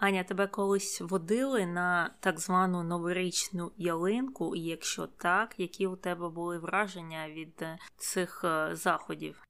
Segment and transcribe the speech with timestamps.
[0.00, 6.28] Аня, тебе колись водили на так звану новорічну ялинку, і якщо так, які у тебе
[6.28, 9.42] були враження від е, цих е, заходів?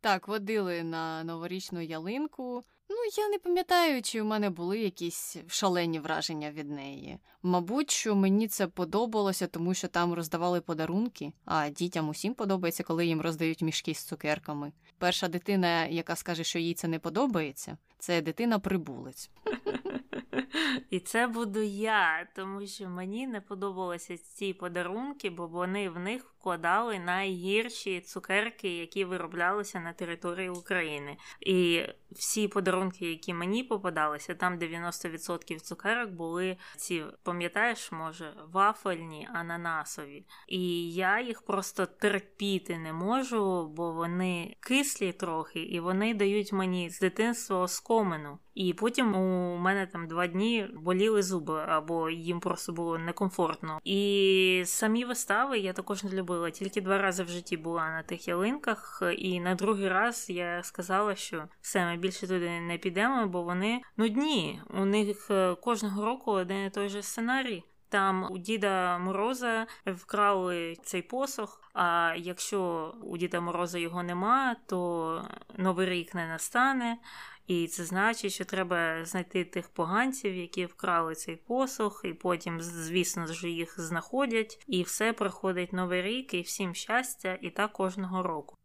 [0.00, 2.64] Так, водили на новорічну ялинку.
[2.88, 7.18] Ну, я не пам'ятаю, чи в мене були якісь шалені враження від неї.
[7.42, 13.06] Мабуть, що мені це подобалося, тому що там роздавали подарунки, а дітям усім подобається, коли
[13.06, 14.72] їм роздають мішки з цукерками.
[14.98, 19.30] Перша дитина, яка скаже, що їй це не подобається, це дитина прибулець.
[20.90, 26.35] І це буду я, тому що мені не подобалися ці подарунки, бо вони в них
[26.46, 31.16] вкладали найгірші цукерки, які вироблялися на території України.
[31.40, 31.82] І
[32.12, 40.24] всі подарунки, які мені попадалися, там 90% цукерок були ці, пам'ятаєш, може, вафельні, ананасові.
[40.48, 46.90] І я їх просто терпіти не можу, бо вони кислі трохи, і вони дають мені
[46.90, 48.38] з дитинства оскомину.
[48.54, 53.80] І потім у мене там два дні боліли зуби, або їм просто було некомфортно.
[53.84, 56.35] І самі вистави я також не любила.
[56.52, 61.14] Тільки два рази в житті була на тих ялинках, і на другий раз я сказала,
[61.14, 64.60] що все, ми більше туди не підемо, бо вони нудні.
[64.70, 67.64] У них е, кожного року один і той же сценарій.
[67.88, 71.62] Там у Діда Мороза вкрали цей посох.
[71.74, 76.98] А якщо у Діда Мороза його нема, то новий рік не настане.
[77.46, 83.26] І це значить, що треба знайти тих поганців, які вкрали цей посох, і потім, звісно
[83.26, 88.56] ж, їх знаходять, і все проходить новий рік, і всім щастя, і так кожного року.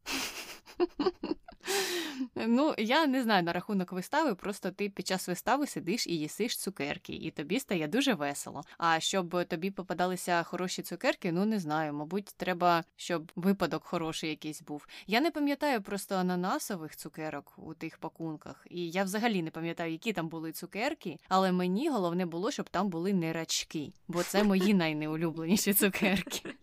[2.35, 6.57] Ну, я не знаю на рахунок вистави, просто ти під час вистави сидиш і їсиш
[6.57, 8.63] цукерки, і тобі стає дуже весело.
[8.77, 11.93] А щоб тобі попадалися хороші цукерки, ну не знаю.
[11.93, 14.87] Мабуть, треба, щоб випадок хороший якийсь був.
[15.07, 20.13] Я не пам'ятаю просто ананасових цукерок у тих пакунках, і я взагалі не пам'ятаю, які
[20.13, 24.73] там були цукерки, але мені головне було, щоб там були не рачки, бо це мої
[24.81, 26.53] найнеулюбленіші цукерки.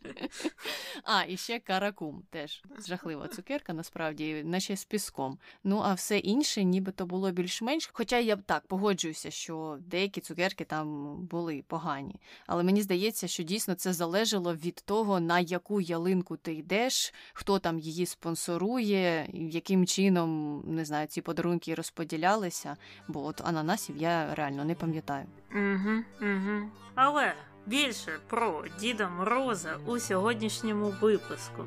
[1.05, 5.39] А, і ще каракум теж жахлива цукерка, насправді, наче з піском.
[5.64, 7.90] Ну а все інше, нібито було більш-менш.
[7.92, 12.20] Хоча я так погоджуюся, що деякі цукерки там були погані.
[12.46, 17.58] Але мені здається, що дійсно це залежало від того, на яку ялинку ти йдеш, хто
[17.58, 22.77] там її спонсорує, яким чином не знаю, ці подарунки розподілялися.
[23.08, 25.27] Бо от ананасів я реально не пам'ятаю.
[25.52, 26.70] Угу, угу.
[26.94, 27.34] Але
[27.67, 31.64] більше про Діда Мороза у сьогоднішньому випуску.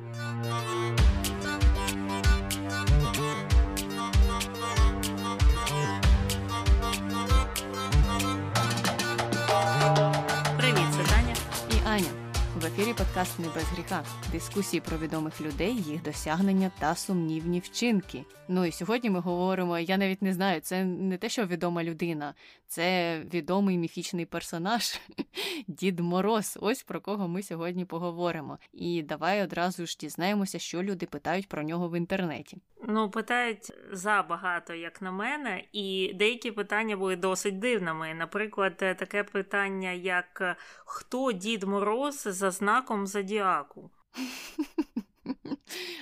[12.74, 14.04] Ефірі подкаст не без гріха.
[14.32, 18.26] Дискусії про відомих людей, їх досягнення та сумнівні вчинки.
[18.48, 19.80] Ну і сьогодні ми говоримо.
[19.80, 22.34] Я навіть не знаю, це не те, що відома людина,
[22.68, 25.00] це відомий міфічний персонаж
[25.68, 26.58] Дід Мороз.
[26.62, 28.58] Ось про кого ми сьогодні поговоримо.
[28.74, 32.58] І давай одразу ж дізнаємося, що люди питають про нього в інтернеті.
[32.88, 38.14] Ну, питають забагато, як на мене, і деякі питання були досить дивними.
[38.14, 43.92] Наприклад, таке питання, як хто Дід Мороз за знаком Зодіаку?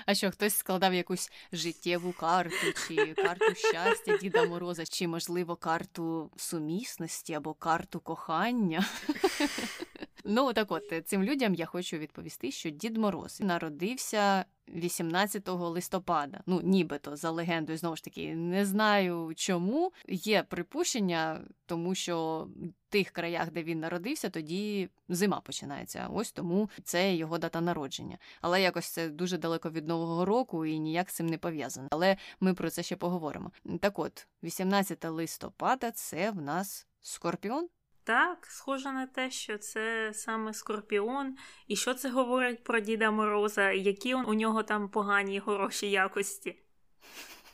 [0.06, 6.32] А що хтось складав якусь життєву карту, чи карту щастя Діда Мороза, чи, можливо, карту
[6.38, 8.86] сумісності або карту кохання?
[10.24, 16.42] Ну, так от цим людям я хочу відповісти, що Дід Мороз народився 18 листопада.
[16.46, 19.94] Ну, нібито за легендою, знову ж таки, не знаю чому.
[20.08, 22.48] Є припущення, тому що
[22.90, 26.08] в тих краях, де він народився, тоді зима починається.
[26.14, 28.18] Ось тому це його дата народження.
[28.42, 31.88] Але якось це дуже далеко від нового року і ніяк з цим не пов'язано.
[31.92, 33.52] Але ми про це ще поговоримо.
[33.82, 37.70] Так от, 18 листопада це в нас скорпіон.
[38.10, 41.36] Так, схоже на те, що це саме Скорпіон.
[41.68, 46.56] І що це говорить про Діда Мороза, які у нього там погані хороші якості?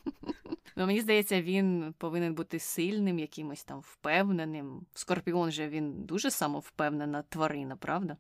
[0.78, 4.86] Ну, Мені здається, він повинен бути сильним, якимось там впевненим.
[4.94, 8.18] Скорпіон же він дуже самовпевнена тварина, правда?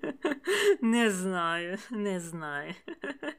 [0.82, 2.74] Не знаю, не знаю.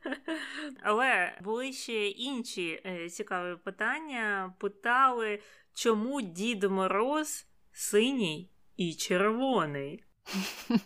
[0.83, 4.54] Але були ще інші е, цікаві питання.
[4.59, 5.39] Питали,
[5.74, 10.04] чому Дід Мороз синій і червоний.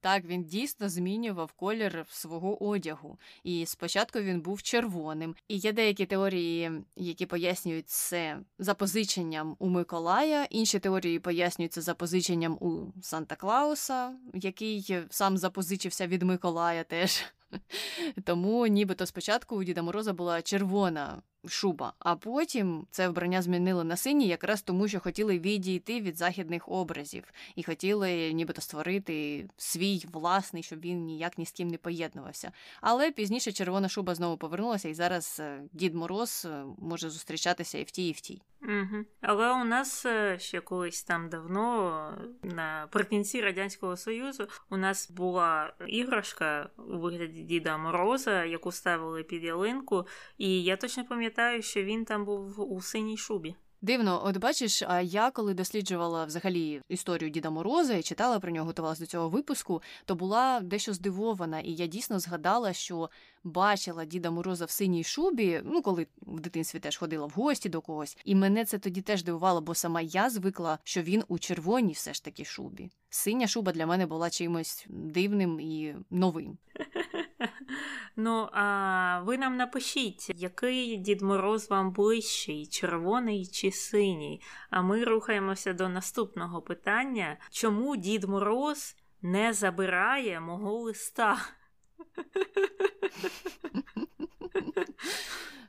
[0.00, 3.18] Так, він дійсно змінював колір свого одягу.
[3.44, 5.34] І спочатку він був червоним.
[5.48, 10.44] І є деякі теорії, які пояснюють це запозиченням у Миколая.
[10.44, 17.24] Інші теорії пояснюються запозиченням у Санта Клауса, який сам запозичився від Миколая теж.
[18.24, 21.92] Тому нібито спочатку у Діда Мороза була червона шуба.
[21.98, 27.24] А потім це вбрання змінили на синій, якраз тому, що хотіли відійти від західних образів
[27.56, 32.52] і хотіли нібито створити свій власний, щоб він ніяк ні з ким не поєднувався.
[32.80, 37.82] Але пізніше червона шуба знову повернулася, і зараз е, Дід Мороз е, може зустрічатися і
[37.82, 38.42] в тій, і в тій.
[38.62, 39.04] Угу.
[39.20, 42.12] Але у нас е, ще колись там давно,
[42.42, 50.06] наприкінці Радянського Союзу, у нас була іграшка у вигляді Діда Мороза, яку ставили під ялинку,
[50.38, 53.54] і я точно пам'ятаю, що він там був у синій шубі.
[53.82, 58.66] Дивно, от бачиш, а я коли досліджувала взагалі історію Діда Мороза і читала про нього,
[58.66, 63.10] готувалася до цього випуску, то була дещо здивована, і я дійсно згадала, що
[63.44, 67.80] бачила Діда Мороза в синій шубі, ну коли в дитинстві теж ходила в гості до
[67.80, 71.92] когось, і мене це тоді теж дивувало, бо сама я звикла, що він у червоній
[71.92, 72.90] все ж таки шубі.
[73.10, 76.58] Синя шуба для мене була чимось дивним і новим.
[78.16, 84.42] Ну, а ви нам напишіть, який Дід Мороз вам ближчий, червоний чи синій?
[84.70, 91.38] А ми рухаємося до наступного питання: чому Дід Мороз не забирає мого листа?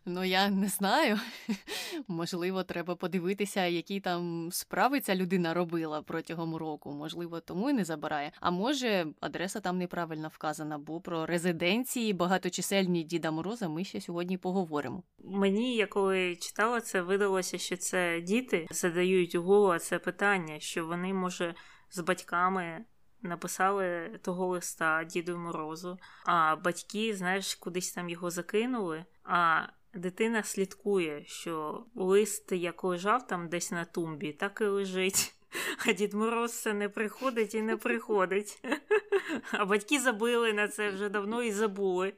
[0.10, 1.20] Ну, я не знаю.
[2.08, 6.92] Можливо, треба подивитися, які там справи ця людина робила протягом року.
[6.92, 8.32] Можливо, тому і не забирає.
[8.40, 14.38] А може, адреса там неправильно вказана, бо про резиденції багаточисельні Діда Мороза ми ще сьогодні
[14.38, 15.04] поговоримо.
[15.24, 20.86] Мені, я коли читала це, видалося, що це діти задають у голову це питання, що
[20.86, 21.56] вони, може,
[21.90, 22.86] з батьками.
[23.22, 29.06] Написали того листа Діду Морозу, а батьки, знаєш, кудись там його закинули.
[29.24, 29.62] А
[29.94, 35.36] дитина слідкує, що лист, як лежав там десь на тумбі, так і лежить.
[35.88, 38.64] А Дід Мороз це не приходить і не приходить.
[39.52, 42.14] А батьки забили на це вже давно і забули.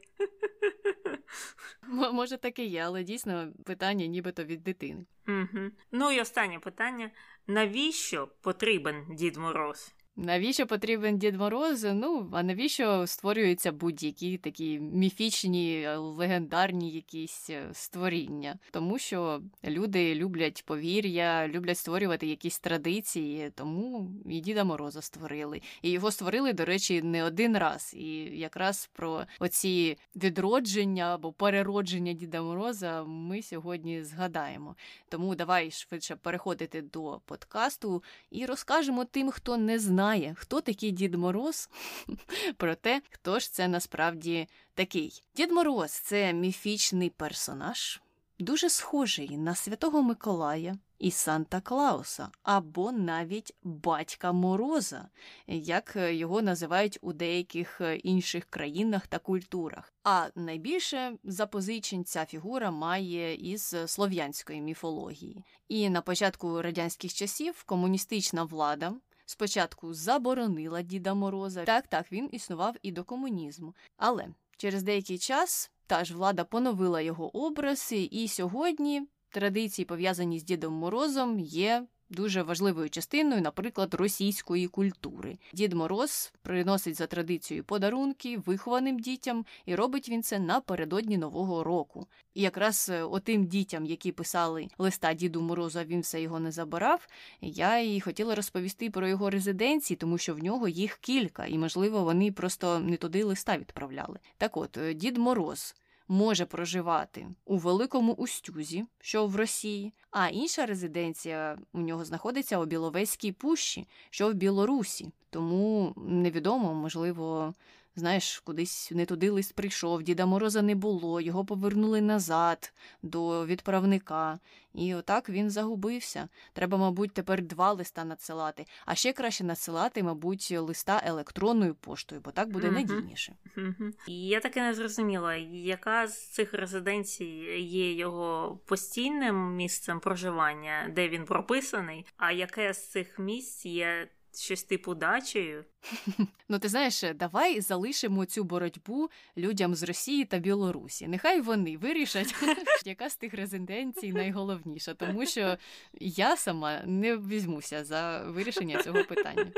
[1.88, 5.06] Може, так і є, але дійсно питання нібито від дитини.
[5.28, 5.72] Угу.
[5.92, 7.12] Ну і останнє питання:
[7.48, 9.94] навіщо потрібен Дід Мороз?
[10.16, 11.84] Навіщо потрібен Дід Мороз?
[11.84, 18.60] Ну, а навіщо створюються будь-які такі міфічні, легендарні якісь е, створіння?
[18.72, 25.62] Тому що люди люблять повір'я, люблять створювати якісь традиції, тому і Діда Мороза створили.
[25.82, 27.94] І його створили, до речі, не один раз.
[27.94, 34.76] І якраз про оці відродження або переродження Діда Мороза ми сьогодні згадаємо.
[35.10, 40.92] Тому давай швидше переходити до подкасту і розкажемо тим, хто не знає знає, хто такий
[40.92, 41.70] Дід Мороз,
[42.58, 45.24] про те, хто ж це насправді такий.
[45.36, 48.02] Дід Мороз це міфічний персонаж,
[48.40, 55.10] дуже схожий на Святого Миколая і Санта Клауса, або навіть батька Мороза,
[55.48, 59.94] як його називають у деяких інших країнах та культурах.
[60.04, 65.44] А найбільше запозичень ця фігура має із слов'янської міфології.
[65.68, 68.94] І на початку радянських часів комуністична влада
[69.26, 71.64] спочатку заборонила Діда Мороза.
[71.64, 73.76] Так, так, він існував і до комунізму.
[73.98, 74.28] Але
[74.58, 80.74] через деякий час та ж влада поновила його образи, і сьогодні традиції, пов'язані з Дідом
[80.74, 85.38] Морозом, є дуже важливою частиною, наприклад, російської культури.
[85.54, 92.08] Дід Мороз приносить за традицією подарунки вихованим дітям, і робить він це напередодні Нового року.
[92.34, 96.52] І якраз е, отим дітям, які писали листа Діду Морозу, а він все його не
[96.52, 97.08] забирав.
[97.42, 102.04] Я і хотіла розповісти про його резиденції, тому що в нього їх кілька, і, можливо,
[102.04, 104.20] вони просто не туди листа відправляли.
[104.38, 105.76] Так от, е, Дід Мороз
[106.12, 112.66] може проживати у Великому Устюзі, що в Росії, а інша резиденція у нього знаходиться у
[112.66, 115.12] Біловезькій пущі, що в Білорусі.
[115.30, 117.54] Тому невідомо, можливо,
[117.96, 124.40] знаєш, кудись не туди лист прийшов, Діда Мороза не було, його повернули назад до відправника.
[124.74, 126.28] І отак він загубився.
[126.54, 132.32] Треба, мабуть, тепер два листа надсилати, а ще краще надсилати, мабуть, листа електронною поштою, бо
[132.32, 133.36] так буде mm надійніше.
[133.58, 137.26] mm І я таки не зрозуміла, яка з цих резиденцій
[137.60, 144.64] є його постійним місцем проживання, де він прописаний, а яке з цих місць є щось
[144.64, 145.66] типу дачею.
[146.50, 151.08] Ну, ти знаєш, давай залишимо цю боротьбу людям з Росії та Білорусі.
[151.08, 152.36] Нехай вони вирішать,
[152.86, 155.58] яка з тих резиденцій найголовніша, тому що
[156.00, 159.52] я сама не візьмуся за вирішення цього питання.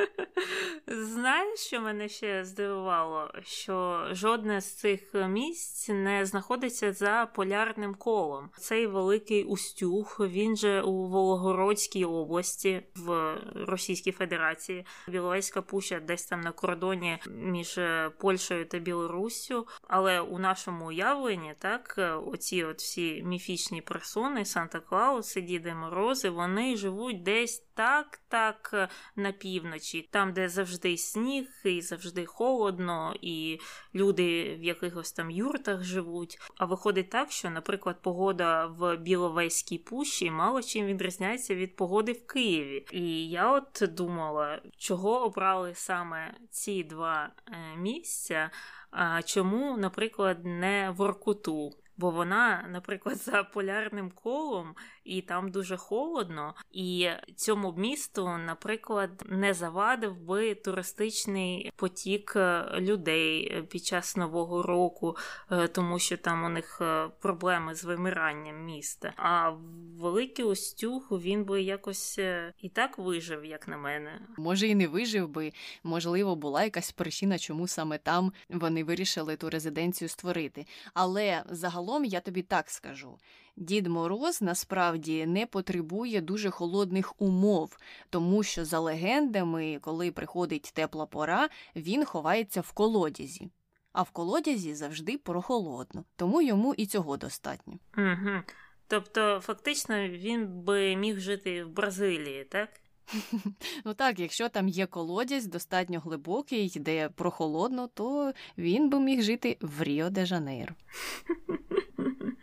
[0.87, 3.29] Знаєш, що мене ще здивувало?
[3.43, 8.49] Що жодне з цих місць не знаходиться за полярним колом.
[8.57, 14.85] Цей великий Устюг, він же у Волгородській області в Російській Федерації.
[15.07, 17.79] Біловезька пуща десь там на кордоні між
[18.17, 19.67] Польщею та Білоруссю.
[19.87, 26.77] Але у нашому уявленні, так, оці от всі міфічні персони, Санта Клауси, Діди Морози, вони
[26.77, 33.59] живуть десь так, так на півночі, там, де завжди сніг, і завжди холодно, і
[33.95, 36.39] люди в якихось там юртах живуть.
[36.57, 42.27] А виходить так, що, наприклад, погода в Біловезькій пущі мало чим відрізняється від погоди в
[42.27, 42.85] Києві.
[42.91, 48.49] І я от думала, чого обрали саме ці два е, місця.
[48.91, 51.71] А чому, наприклад, не Воркуту?
[51.97, 59.53] Бо вона, наприклад, за полярним колом і там дуже холодно, і цьому місту, наприклад, не
[59.53, 65.17] завадив би туристичний потік е, людей під час нового року,
[65.51, 69.13] е, тому що там у них е, проблеми з вимиранням міста.
[69.17, 69.51] А
[69.99, 72.19] великий Остюг він би якось
[72.61, 74.19] і так вижив, як на мене.
[74.37, 75.51] Може, і не вижив би,
[75.83, 80.65] можливо, була якась причина, чому саме там вони вирішили ту резиденцію створити.
[80.93, 83.17] Але загалом я тобі так скажу:
[83.55, 87.77] Дід Мороз насправді не потребує дуже холодних умов,
[88.09, 93.51] тому що, за легендами, коли приходить тепла пора, він ховається в колодязі.
[93.91, 97.73] А в колодязі завжди прохолодно, тому йому і цього достатньо.
[97.97, 98.41] Угу.
[98.87, 102.69] Тобто, фактично, він би міг жити в Бразилії, так?
[103.85, 109.57] Ну так, якщо там є колодязь достатньо глибокий, де прохолодно, то він би міг жити
[109.61, 110.75] в Ріо де Жанейро.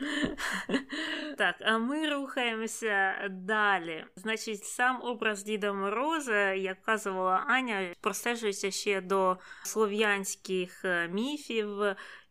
[1.38, 4.04] Так, а ми рухаємося далі.
[4.16, 11.68] Значить, сам образ Діда Мороза, як казувала Аня, простежується ще до слов'янських е, міфів.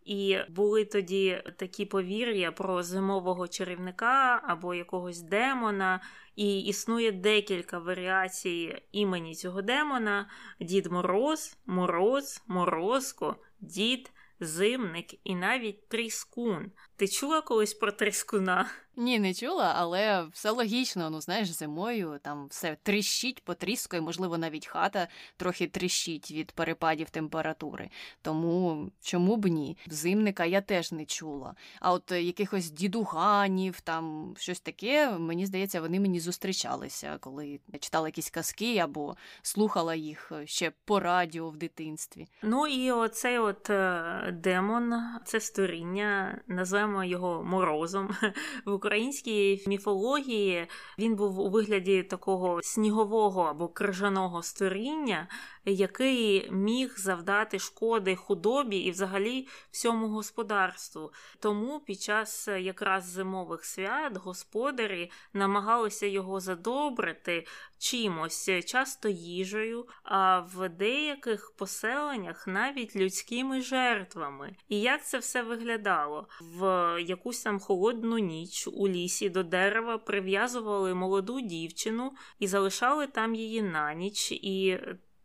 [0.06, 6.02] І були тоді такі повір'я про зимового чарівника або якогось демона,
[6.36, 15.88] і існує декілька варіацій імені цього демона: Дід Мороз, Мороз, Морозко, Дід, Зимник і навіть
[15.90, 16.72] Тріскун.
[17.00, 18.70] Ти чула колись про тріскуна?
[19.00, 21.10] Ні, не чула, але все логічно.
[21.10, 27.90] Ну, знаєш, зимою там все тріщить, потріскує, можливо, навіть хата трохи тріщить від перепадів температури.
[28.22, 29.78] Тому чому б ні?
[29.88, 31.56] Зимника я теж не чула.
[31.80, 38.08] А от якихось дідуганів, там щось таке, мені здається, вони мені зустрічалися, коли я читала
[38.08, 42.28] якісь казки або слухала їх ще по радіо в дитинстві.
[42.44, 44.94] Ну і оцей от е, демон,
[45.26, 48.10] це створіння, називаємо називаємо його морозом.
[48.66, 50.68] В українській міфології
[51.00, 55.28] він був у вигляді такого снігового або крижаного створіння,
[55.66, 61.12] який міг завдати шкоди худобі і взагалі всьому господарству.
[61.40, 67.46] Тому під час якраз зимових свят господарі намагалися його задобрити
[67.78, 74.56] чимось, часто їжею, а в деяких поселеннях навіть людськими жертвами.
[74.70, 76.28] І як це все виглядало?
[76.42, 76.64] В
[77.02, 83.62] якусь там холодну ніч у лісі до дерева прив'язували молоду дівчину і залишали там її
[83.62, 84.32] на ніч.
[84.32, 84.80] і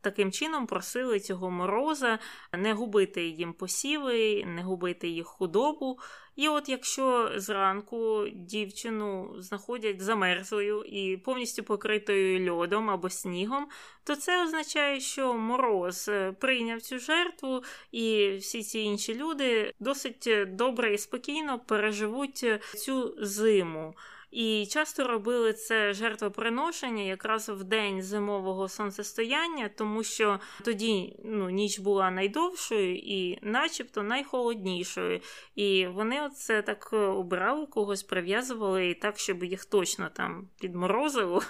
[0.04, 2.18] Таким чином просили цього мороза
[2.52, 5.98] не губити їм посіви, не губити їх худобу.
[6.36, 13.68] І от якщо зранку дівчину знаходять замерзлою і повністю покритою льодом або снігом,
[14.04, 20.28] то це означає, що мороз е, прийняв цю жертву, і всі ці інші люди досить
[20.46, 22.44] добре і спокійно переживуть
[22.74, 23.94] цю зиму.
[24.34, 31.78] І часто робили це жертвоприношення якраз в день зимового сонцестояння, тому що тоді ну, ніч
[31.78, 35.20] була найдовшою і, начебто, найхолоднішою.
[35.54, 41.42] І вони це так обирали, когось прив'язували і так, щоб їх точно там підморозило.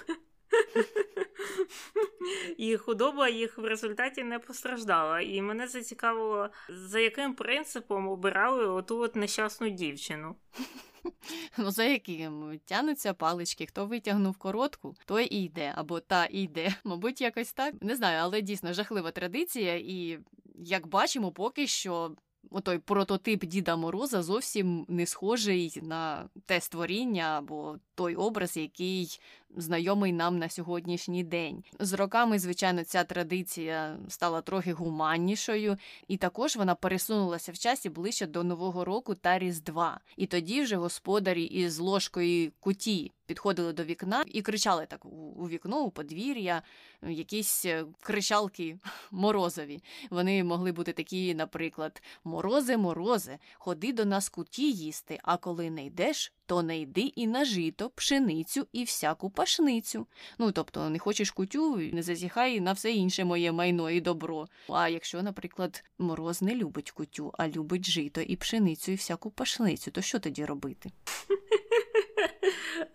[2.57, 5.21] І худоба їх в результаті не постраждала.
[5.21, 10.35] І мене зацікавило, за яким принципом обирали оту от нещасну дівчину.
[11.57, 16.75] Ну, за яким тянуться палички, хто витягнув коротку, той і йде, або та і йде.
[16.83, 17.73] Мабуть, якось так.
[17.81, 20.19] Не знаю, але дійсно жахлива традиція, і
[20.55, 22.15] як бачимо, поки що
[22.51, 29.19] отой прототип Діда Мороза зовсім не схожий на те створіння або той образ, який
[29.57, 31.63] знайомий нам на сьогоднішній день.
[31.79, 38.27] З роками, звичайно, ця традиція стала трохи гуманнішою, і також вона пересунулася в часі ближче
[38.27, 39.99] до Нового року та Різдва.
[40.17, 45.79] І тоді вже господарі із ложкою куті підходили до вікна і кричали так у вікно,
[45.79, 46.61] у подвір'я,
[47.01, 48.77] якісь е, кричалки
[49.11, 49.83] морозові.
[50.09, 55.85] Вони могли бути такі, наприклад, морози, морози, ходи до нас куті їсти, а коли не
[55.85, 60.07] йдеш, то не йди і на жито, пшеницю і всяку пашницю.
[60.39, 64.47] Ну тобто не хочеш кутю, не зазіхай на все інше моє майно і добро.
[64.69, 69.91] А якщо, наприклад, мороз не любить кутю, а любить жито і пшеницю і всяку пашницю,
[69.91, 70.91] то що тоді робити?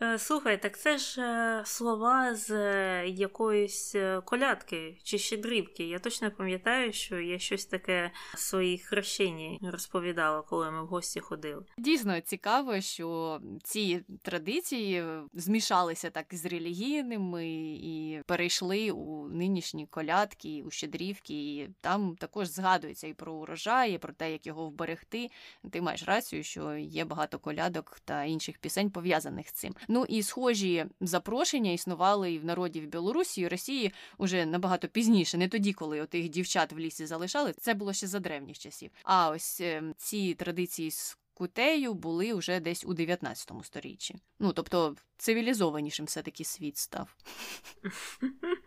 [0.02, 5.84] Е, слухай, так це ж е, слова з е, якоїсь колядки чи щедрівки.
[5.84, 11.20] Я точно пам'ятаю, що я щось таке в своїй хрещенні розповідала, коли ми в гості
[11.20, 11.64] ходили.
[11.78, 20.70] Дійсно цікаво, що ці традиції змішалися так з релігійними і перейшли у нинішні колядки, у
[20.70, 21.34] щедрівки.
[21.34, 25.30] І Там також згадується і про урожай, і про те, як його вберегти.
[25.70, 29.74] Ти маєш рацію, що є багато колядок та інших пісень пов'язаних з цим.
[29.88, 35.38] Ну і схожі запрошення існували і в народі в Білорусі і Росії уже набагато пізніше,
[35.38, 37.52] не тоді, коли отих дівчат в лісі залишали.
[37.52, 38.90] Це було ще за древніх часів.
[39.04, 44.16] А ось ем, ці традиції з кутею були вже десь у 19 сторіччі.
[44.38, 47.16] Ну тобто цивілізованішим все таки світ став.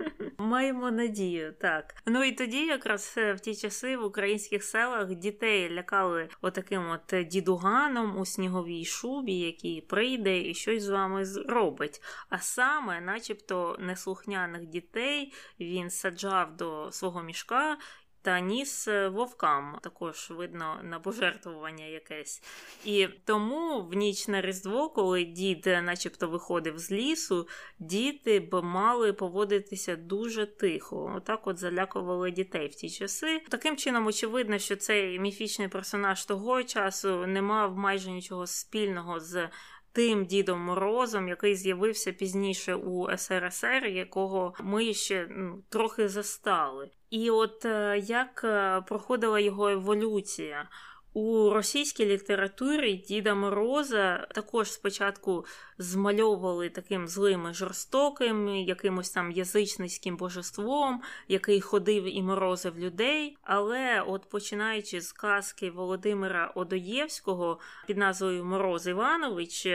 [0.43, 1.95] Маємо надію, так.
[2.05, 7.27] Ну і тоді, якраз е, в ті часи в українських селах дітей лякали отаким от
[7.27, 12.01] дідуганом у сніговій шубі, який прийде і щось з вами зробить.
[12.29, 17.77] А саме, начебто, неслухняних дітей він саджав до свого мішка
[18.23, 22.43] та ніс е, вовкам, також видно на пожертвування якесь.
[22.85, 27.47] І тому в ніч на Різдво, коли дід, е, начебто, виходив з лісу,
[27.79, 31.13] діти б мали поводитися дуже тихо.
[31.17, 33.41] Отак от залякували дітей в ті часи.
[33.49, 39.49] Таким чином, очевидно, що цей міфічний персонаж того часу не мав майже нічого спільного з
[39.93, 46.91] тим Дідом Морозом, який з'явився пізніше у СРСР, якого ми ще ну, трохи застали.
[47.13, 50.70] І от е, як е, проходила його еволюція.
[51.13, 55.46] У російській літературі Діда Мороза також спочатку
[55.77, 63.38] змальовували таким злим і жорстоким, якимось там язичницьким божеством, який ходив і морозив людей.
[63.43, 69.67] Але, от починаючи з казки Володимира Одоєвського під назвою Мороз Іванович,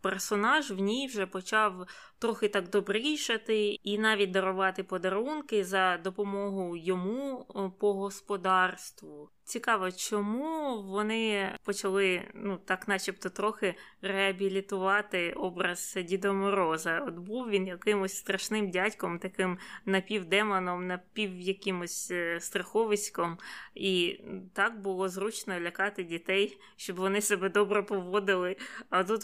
[0.00, 1.86] персонаж в ній вже почав
[2.18, 7.46] трохи так добрішати і навіть дарувати подарунки за допомогою йому
[7.78, 9.30] по господарству.
[9.46, 17.00] Цікаво, чому вони почали, ну так, начебто, трохи реабілітувати образ Діда Мороза.
[17.00, 23.38] От був він якимось страшним дядьком, таким напівдемоном, напів якимось е, страховиськом,
[23.74, 24.20] і
[24.52, 28.56] так було зручно лякати дітей, щоб вони себе добре поводили.
[28.90, 29.22] А тут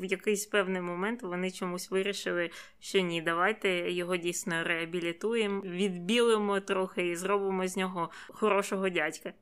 [0.00, 2.50] в якийсь певний момент вони чомусь вирішили,
[2.80, 9.32] що ні, давайте його дійсно реабілітуємо, відбілимо трохи і зробимо з нього хорошого дядька.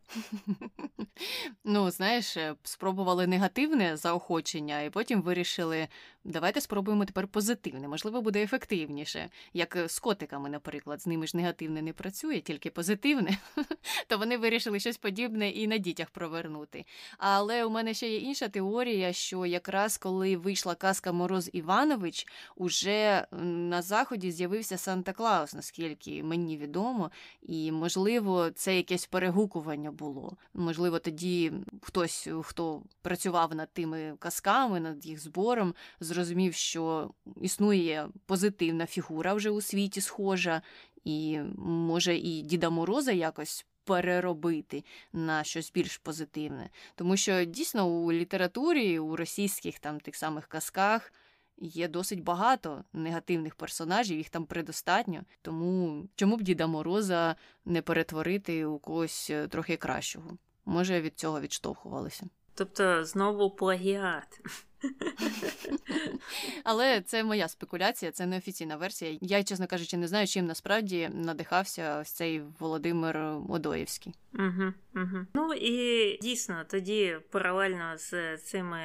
[1.65, 5.89] Ну, знаєш, е, спробували негативне заохочення, і потім вирішили,
[6.27, 9.29] давайте спробуємо тепер позитивне, можливо, буде ефективніше.
[9.55, 13.39] Як е, з котиками, наприклад, з ними ж негативне не працює, тільки позитивне,
[14.07, 16.85] то вони вирішили щось подібне і на дітях провернути.
[17.19, 23.27] Але у мене ще є інша теорія, що якраз коли вийшла казка Мороз Іванович, уже
[23.43, 27.11] на заході з'явився Санта Клаус, наскільки мені відомо,
[27.43, 30.37] і можливо, це якесь перегукування було.
[30.55, 35.75] Можливо, тоді хтось, хто працював над тими казками, над їх збором,
[36.17, 40.63] зрозумів, що існує позитивна фігура вже у світі схожа,
[41.05, 43.67] і може і Діда Мороза якось.
[43.85, 50.47] Переробити на щось більш позитивне, тому що дійсно у літературі, у російських там тих самих
[50.47, 51.13] казках
[51.59, 55.21] є досить багато негативних персонажів, їх там предостатньо.
[55.43, 60.31] Тому чому б Діда Мороза не перетворити у когось е, трохи кращого?
[60.65, 62.27] Може, від цього відштовхувалися.
[62.55, 64.41] Тобто знову плагіат.
[66.65, 69.19] Але це моя спекуляція, це не офіційна версія.
[69.21, 74.15] Я, чесно кажучи, не знаю, чим насправді надихався ось цей Володимир Одоєвський.
[74.39, 75.27] Угу, угу.
[75.35, 78.79] Ну і дійсно тоді паралельно з цими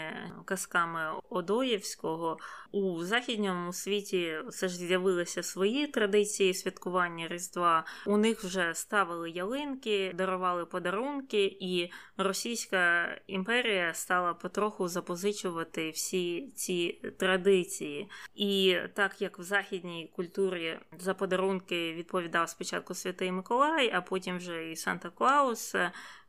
[0.45, 2.38] казками Одоєвського
[2.71, 7.86] у західньому світі все ж з'явилися свої традиції святкування Різдва.
[8.06, 17.02] У них вже ставили ялинки, дарували подарунки, і Російська імперія стала потроху запозичувати всі ці
[17.17, 18.10] традиції.
[18.36, 24.72] І так як в західній культурі за подарунки відповідав спочатку Святий Миколай, а потім вже
[24.72, 25.76] і Санта Клаус,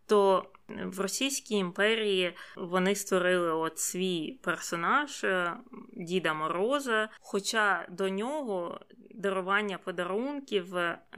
[0.07, 5.57] то в Російській імперії вони створили от свій персонаж е,
[5.92, 7.09] Діда Мороза.
[7.20, 8.81] Хоча до нього
[9.14, 10.66] дарування подарунків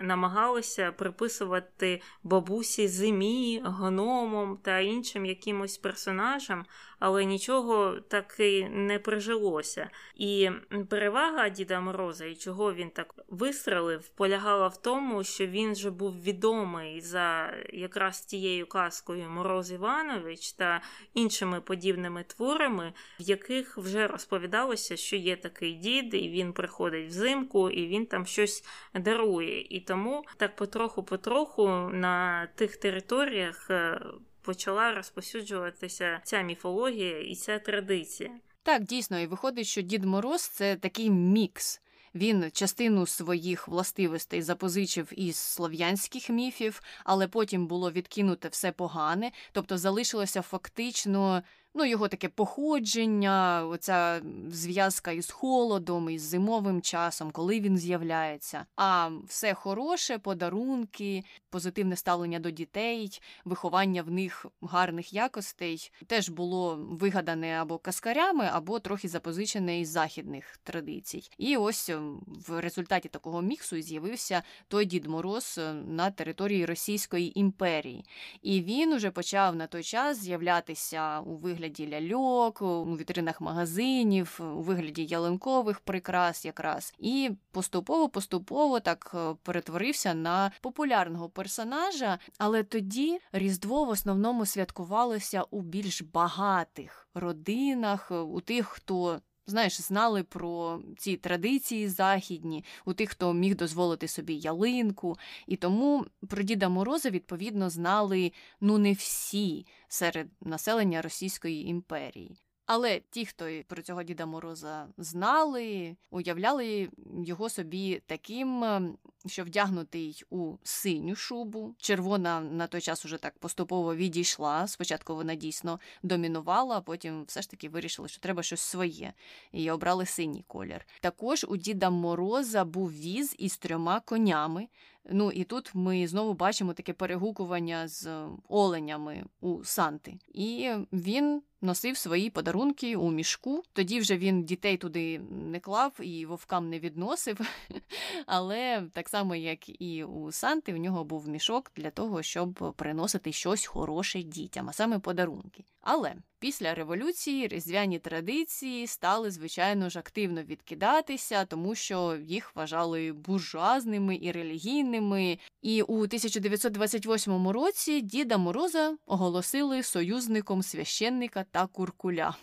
[0.00, 6.64] намагалися приписувати бабусі зимі, гномом та іншим якимось персонажам,
[6.98, 9.90] але нічого таки не прижилося.
[10.14, 10.50] І
[10.88, 16.22] перевага Діда Мороза, і чого він так вистрелив, полягала в тому, що він же був
[16.22, 20.83] відомий за якраз тією казкою Мороз Іванович та
[21.14, 27.70] іншими подібними творами, в яких вже розповідалося, що є такий дід, і він приходить взимку,
[27.70, 29.61] і він там щось дарує.
[29.61, 34.01] І тому так потроху-потроху на тих територіях е,
[34.42, 38.31] почала розпосюджуватися ця міфологія і ця традиція.
[38.62, 41.81] Так, дійсно, і виходить, що Дід Мороз це такий мікс.
[42.14, 49.79] Він частину своїх властивостей запозичив із слов'янських міфів, але потім було відкинуте все погане, тобто
[49.79, 51.42] залишилося фактично
[51.74, 58.66] ну, його таке походження, оця зв'язка із холодом, із зимовим часом, коли він з'являється.
[58.76, 66.76] А все хороше, подарунки, позитивне ставлення до дітей, виховання в них гарних якостей теж було
[66.90, 71.30] вигадане або каскарями, або трохи запозичене із західних традицій.
[71.38, 77.40] І ось ем, в результаті такого міксу з'явився той Дід Мороз е, на території Російської
[77.40, 78.04] імперії.
[78.42, 84.40] І він уже почав на той час з'являтися у вигляді вигляді ляльок, у вітринах магазинів,
[84.40, 92.18] у вигляді ялинкових прикрас, якраз, і поступово-поступово так е, перетворився на популярного персонажа.
[92.38, 100.22] Але тоді Різдво в основному святкувалося у більш багатих родинах, у тих, хто знаєш, знали
[100.22, 105.18] про ці традиції західні, у тих, хто міг дозволити собі ялинку.
[105.46, 112.43] І тому про Діда Мороза, відповідно, знали ну не всі серед населення Російської імперії.
[112.66, 116.88] Але ті, хто про цього Діда Мороза знали, уявляли
[117.24, 121.74] його собі таким, ем, що вдягнутий у синю шубу.
[121.79, 124.66] Червона на той час уже так поступово відійшла.
[124.66, 129.12] Спочатку вона дійсно домінувала, а потім все ж таки вирішили, що треба щось своє,
[129.53, 130.87] і обрали синій колір.
[131.00, 134.68] Також у Діда Мороза був віз із трьома конями.
[135.11, 140.18] Ну і тут ми знову бачимо таке перегукування з оленями у Санти.
[140.29, 143.62] І він носив свої подарунки у мішку.
[143.72, 147.40] Тоді вже він дітей туди не клав і вовкам не відносив.
[148.27, 153.33] Але так само, як і у Санти, у нього був мішок для того, щоб приносити
[153.33, 155.64] щось хороше дітям, а саме подарунки.
[155.81, 164.18] Але після революції різдвяні традиції стали, звичайно ж, активно відкидатися, тому що їх вважали буржуазними
[164.22, 165.38] і релігійними.
[165.62, 172.35] І у 1928 році Діда Мороза оголосили союзником священника та куркуля.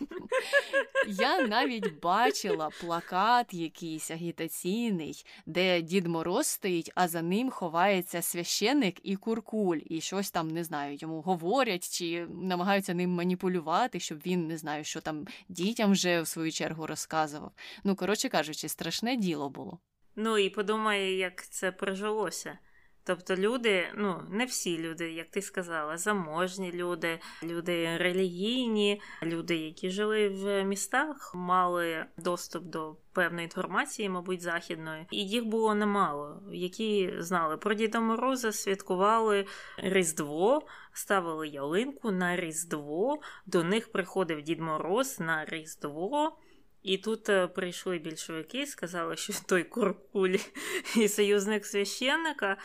[1.08, 8.96] Я навіть бачила плакат якийсь агітаційний, де Дід Мороз стоїть, а за ним ховається священник
[9.02, 14.46] і куркуль, і щось там не знаю, йому говорять чи намагаються ним маніпулювати, щоб він
[14.46, 17.52] не знаю, що там дітям вже в свою чергу розказував.
[17.84, 19.78] Ну, коротше кажучи, страшне діло було.
[20.16, 22.58] Ну і подумай, як це прижилося.
[23.08, 29.90] Тобто люди, ну не всі люди, як ти сказала, заможні люди, люди релігійні, люди, які
[29.90, 37.14] жили в містах, мали доступ до певної інформації, мабуть, західної, і їх було немало, які
[37.18, 39.46] знали про Діда Мороза, святкували
[39.78, 43.18] Різдво, ставили ялинку на Різдво.
[43.46, 46.38] До них приходив Дід Мороз на Різдво.
[46.82, 50.36] І тут е, прийшли більшовики, сказали, що той Куркуль
[50.96, 52.56] і союзник священника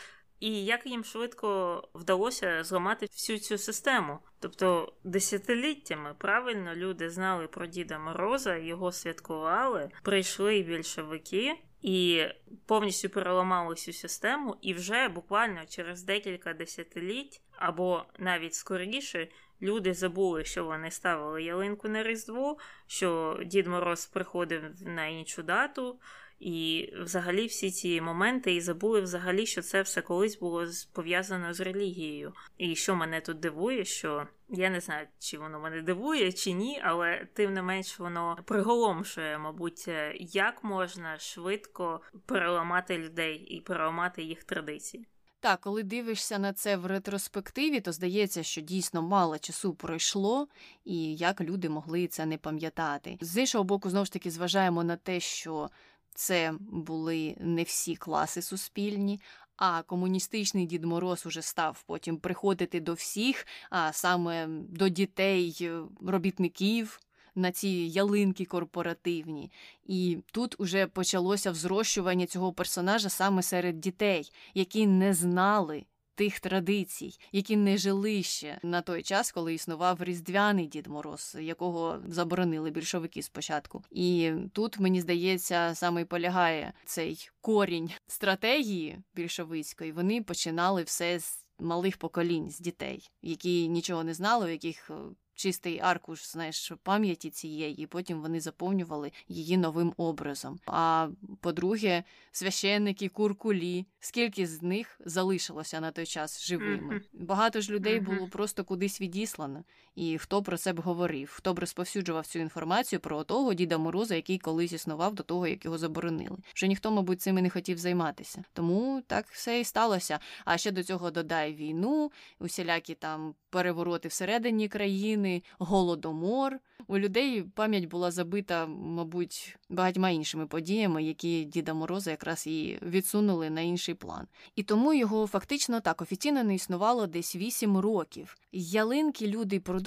[0.43, 4.19] і як їм швидко вдалося зламати всю цю систему.
[4.39, 11.56] Тобто десятиліттями правильно люди знали про Діда Мороза, його святкували, прийшли більшовики.
[11.82, 12.25] І
[12.65, 19.27] повністю переламали цю систему, і вже буквально через декілька десятиліть, або навіть скоріше,
[19.62, 25.99] люди забули, що вони ставили ялинку на Різдво, що Дід Мороз приходив на іншу дату.
[26.45, 31.60] І взагалі всі ці моменти і забули взагалі, що це все колись було пов'язано з
[31.60, 32.34] релігією.
[32.58, 36.82] І що мене тут дивує, що я не знаю, чи воно мене дивує, чи ні,
[36.84, 39.88] але тим не менш воно приголомшує, мабуть,
[40.19, 45.08] як можна швидко переламати людей і переламати їх традиції.
[45.43, 50.47] Так, коли дивишся на це в ретроспективі, то здається, що дійсно мало часу пройшло,
[50.86, 53.17] і як люди могли це не пам'ятати.
[53.21, 55.69] З іншого боку, знову ж таки, зважаємо на те, що
[56.13, 59.21] це були не всі класи суспільні.
[59.56, 65.82] А комуністичний Дід Мороз уже став потім приходити до всіх, а саме до дітей, е,
[66.08, 66.99] робітників
[67.36, 69.52] на ці ялинки корпоративні.
[69.86, 77.17] І тут уже почалося взрощування цього персонажа саме серед дітей, які не знали тих традицій,
[77.32, 83.21] які не жили ще на той час, коли існував різдвяний Дід Мороз, якого заборонили більшовики
[83.21, 83.84] спочатку.
[83.91, 89.91] І тут мені здається, саме й полягає цей корінь стратегії більшовицької.
[89.91, 94.93] Вони починали все з малих поколінь з дітей, які нічого не знали, у яких е,
[95.36, 100.60] чистий аркуш, знаєш, пам'яті цієї, і потім вони заповнювали її новим образом.
[100.65, 101.08] А
[101.41, 107.02] по-друге, священники, куркулі, скільки з них залишилося на той час живими.
[107.13, 109.63] Багато ж людей було просто кудись відіслано.
[109.95, 114.15] І хто про це б говорив, хто б розповсюджував цю інформацію про того Діда Мороза,
[114.15, 116.38] який колись існував до того, як його заборонили.
[116.56, 118.43] Вже ніхто, мабуть, цим і не хотів займатися.
[118.53, 120.19] Тому так все і сталося.
[120.45, 126.60] А ще до цього додай війну, усілякі там перевороти всередині країни, голодомор.
[126.88, 133.49] У людей пам'ять була забита, мабуть, багатьма іншими подіями, які Діда Мороза якраз і відсунули
[133.49, 134.27] на інший план.
[134.56, 138.38] І тому його фактично так офіційно не існувало десь вісім років.
[138.51, 139.83] Ялинки люди продовжували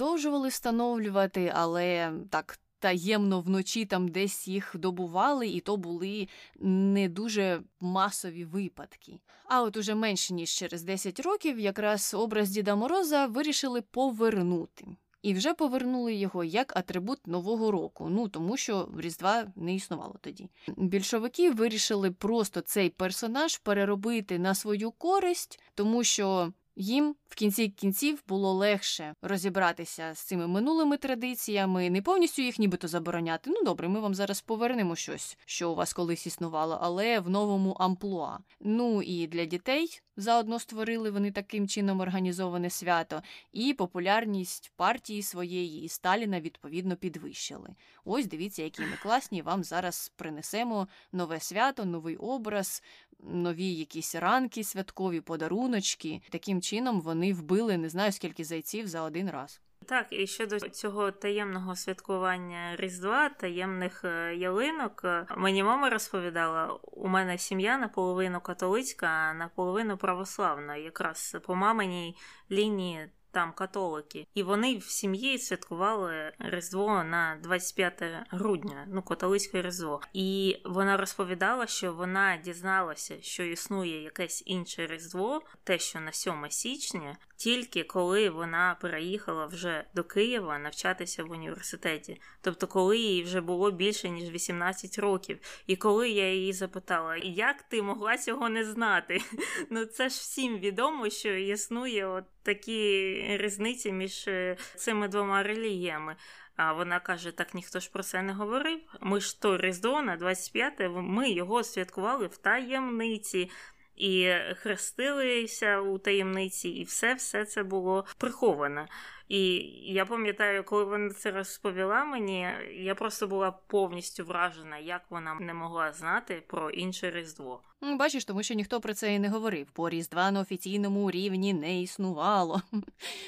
[0.47, 2.59] встановлювати, але так.
[2.79, 6.27] Таємно вночі там десь їх добували, і то були
[6.59, 9.19] не дуже масові випадки.
[9.45, 14.87] А от уже менше ніж через 10 років якраз образ Діда Мороза вирішили повернути.
[15.21, 20.49] І вже повернули його як атрибут Нового року, ну тому що Різдва не існувало тоді.
[20.77, 28.23] Більшовики вирішили просто цей персонаж переробити на свою користь, тому що їм в кінці кінців
[28.27, 33.49] було легше розібратися з цими минулими традиціями, не повністю їх нібито забороняти.
[33.49, 37.71] Ну добре, ми вам зараз повернемо щось, що у вас колись існувало, але в новому
[37.71, 38.37] амплуа.
[38.59, 45.83] Ну і для дітей заодно створили вони таким чином організоване свято, і популярність партії своєї
[45.83, 47.69] і Сталіна відповідно підвищили.
[48.05, 49.41] Ось дивіться, які ми класні.
[49.41, 52.83] Вам зараз принесемо нове свято, новий образ,
[53.19, 56.21] нові якісь ранки, святкові подаруночки.
[56.29, 59.61] Таким чином вони вбили не знаю скільки зайців за один раз.
[59.85, 67.07] Так, і щодо цього таємного святкування Різдва, таємних е, ялинок, е, мені мама розповідала, у
[67.07, 70.75] мене сім'я наполовину католицька, а наполовину православна.
[70.75, 72.17] Якраз по маминій
[72.51, 80.01] лінії там католики, і вони в сім'ї святкували Різдво на 25 грудня, ну католицьке Різдво.
[80.13, 86.45] І вона розповідала, що вона дізналася, що існує якесь інше Різдво, те, що на 7
[86.49, 92.21] січня, тільки коли вона переїхала вже до Києва навчатися в університеті.
[92.41, 95.39] Тобто, коли їй вже було більше ніж 18 років.
[95.67, 99.21] І коли я її запитала, як ти могла цього не знати?
[99.69, 106.15] Ну це ж всім відомо, що існує от такі різниці між е, цими двома релігіями.
[106.55, 108.79] А вона каже: так ніхто ж про це не говорив.
[109.01, 113.49] Ми ж то Різдво на 25 ми його святкували в таємниці
[113.97, 118.87] і хрестилися у таємниці, і все все це було приховане.
[119.29, 119.55] І
[119.93, 122.47] я пам'ятаю, коли вона це розповіла мені,
[122.79, 127.61] я просто була повністю вражена, як вона не могла знати про інше Різдво.
[127.81, 131.53] Ну, бачиш, тому що ніхто про це і не говорив, бо Різдва на офіційному рівні
[131.53, 132.61] не існувало.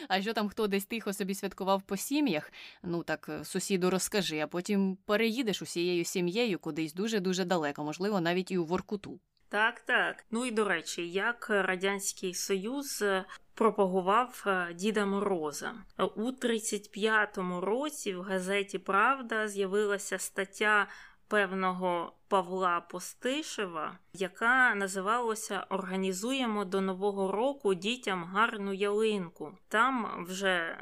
[0.07, 2.51] А що там хто десь тихо собі святкував по сім'ях,
[2.83, 8.21] ну так е, сусіду розкажи, а потім переїдеш усією сім'єю кудись дуже дуже далеко, можливо,
[8.21, 9.19] навіть і у Воркуту.
[9.49, 10.25] Так, так.
[10.31, 15.73] Ну і до речі, як Радянський Союз е, пропагував е, Діда Мороза
[16.15, 20.87] у 35-му році в газеті Правда з'явилася стаття
[21.27, 29.57] певного Павла Постишева, яка називалася Організуємо до Нового року дітям гарну ялинку.
[29.67, 30.77] Там вже е,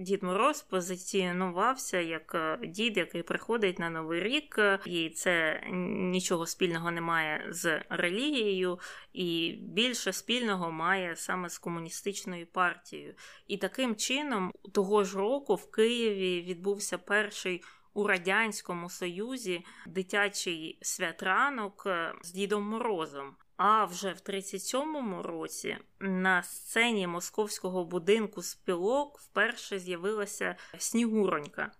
[0.00, 5.62] Дід Мороз позиціонувався як е, дід, який приходить на новий рік, і це
[5.96, 8.78] нічого спільного не має з релігією,
[9.12, 13.14] і більше спільного має саме з комуністичною партією.
[13.46, 17.64] І таким чином, того ж року в Києві відбувся перший.
[17.94, 23.36] У Радянському Союзі дитячий святранок е, з Дідом Морозом.
[23.58, 31.72] А вже в 37-му році на сцені московського будинку спілок вперше з'явилася Снігуронька.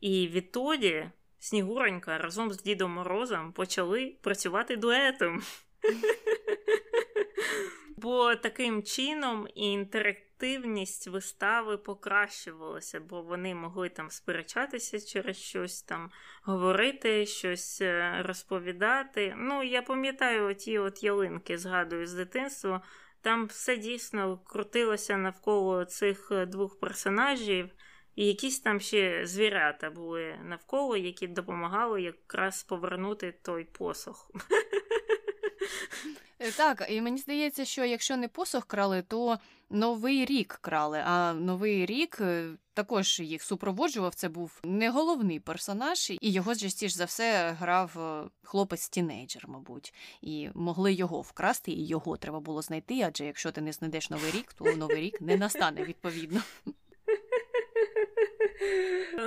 [0.00, 5.42] І відтоді Снігуронька разом з Дідом Морозом почали працювати дуетом.
[7.96, 9.48] Бо таким чином
[10.36, 16.10] інтерактивність вистави покращувалася, бо вони могли там сперечатися через щось там,
[16.42, 19.34] говорити, щось е, розповідати.
[19.36, 22.82] Ну, я пам'ятаю оті от ялинки, згадую з дитинства.
[23.20, 27.70] Там все дійсно крутилося навколо цих е, двох персонажів,
[28.14, 34.30] і якісь там ще звірята були навколо, які допомагали якраз повернути той посох.
[36.38, 39.38] Е, так, і мені здається, що якщо не посох крали, то
[39.70, 41.02] новий рік крали.
[41.04, 44.14] А новий рік е, також їх супроводжував.
[44.14, 50.48] Це був не головний персонаж, і його частіше за все грав е, хлопець-тінейджер, мабуть, і
[50.54, 53.02] могли його вкрасти, і його треба було знайти.
[53.02, 56.42] Адже якщо ти не знайдеш новий рік, то новий рік не настане відповідно.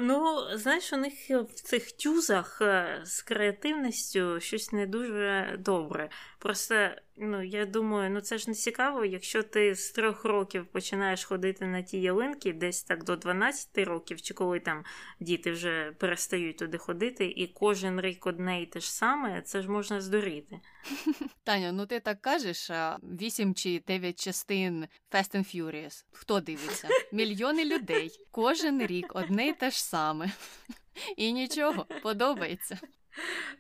[0.01, 2.61] Ну, знаєш, у них в цих тюзах
[3.03, 6.09] з креативністю щось не дуже добре.
[6.39, 11.23] Просто, ну, я думаю, ну це ж не цікаво, якщо ти з трьох років починаєш
[11.23, 14.83] ходити на ті ялинки, десь так до 12 років, чи коли там
[15.19, 19.71] діти вже перестають туди ходити, і кожен рік одне і те ж саме, це ж
[19.71, 20.59] можна здуріти.
[21.43, 22.71] Таня, ну ти так кажеш,
[23.03, 26.05] вісім чи дев'ять частин Fast and Furious.
[26.11, 26.87] Хто дивиться?
[27.11, 28.11] Мільйони людей.
[28.31, 30.31] Кожен рік одне й те ж саме.
[31.17, 32.79] І нічого, подобається.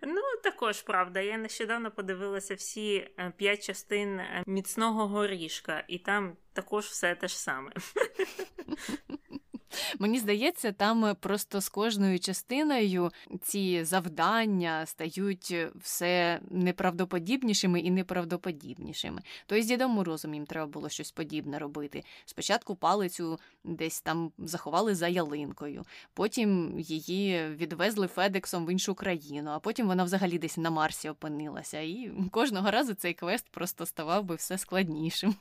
[0.01, 1.19] Ну, також правда.
[1.19, 7.27] Я нещодавно подивилася всі е, п'ять частин е, міцного горішка, і там також все те
[7.27, 7.71] ж саме.
[9.99, 13.11] Мені здається, там е, просто з кожною частиною
[13.41, 19.21] ці завдання стають е, все неправдоподібнішими і неправдоподібнішими.
[19.45, 22.03] То й з Дідом Морозом їм треба було щось подібне робити.
[22.25, 29.59] Спочатку палицю десь там заховали за ялинкою, потім її відвезли Федексом в іншу країну, а
[29.59, 31.79] потім вона взагалі десь на Марсі опинилася.
[31.79, 35.35] І кожного разу цей квест просто ставав би все складнішим.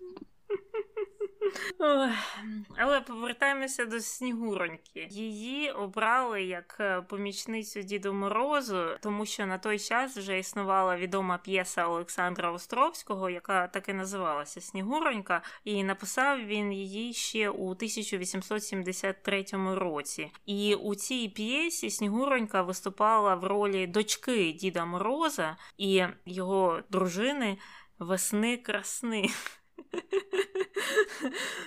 [2.76, 5.08] Але повертаємося до Снігуроньки.
[5.10, 11.38] Її обрали як е, помічницю Діду Морозу, тому що на той час вже існувала відома
[11.38, 19.44] п'єса Олександра Островського, яка так і називалася Снігуронька, і написав він її ще у 1873
[19.74, 20.32] році.
[20.46, 27.58] І у цій п'єсі Снігуронька виступала в ролі дочки Діда Мороза і його дружини
[27.98, 29.30] Весни Красни.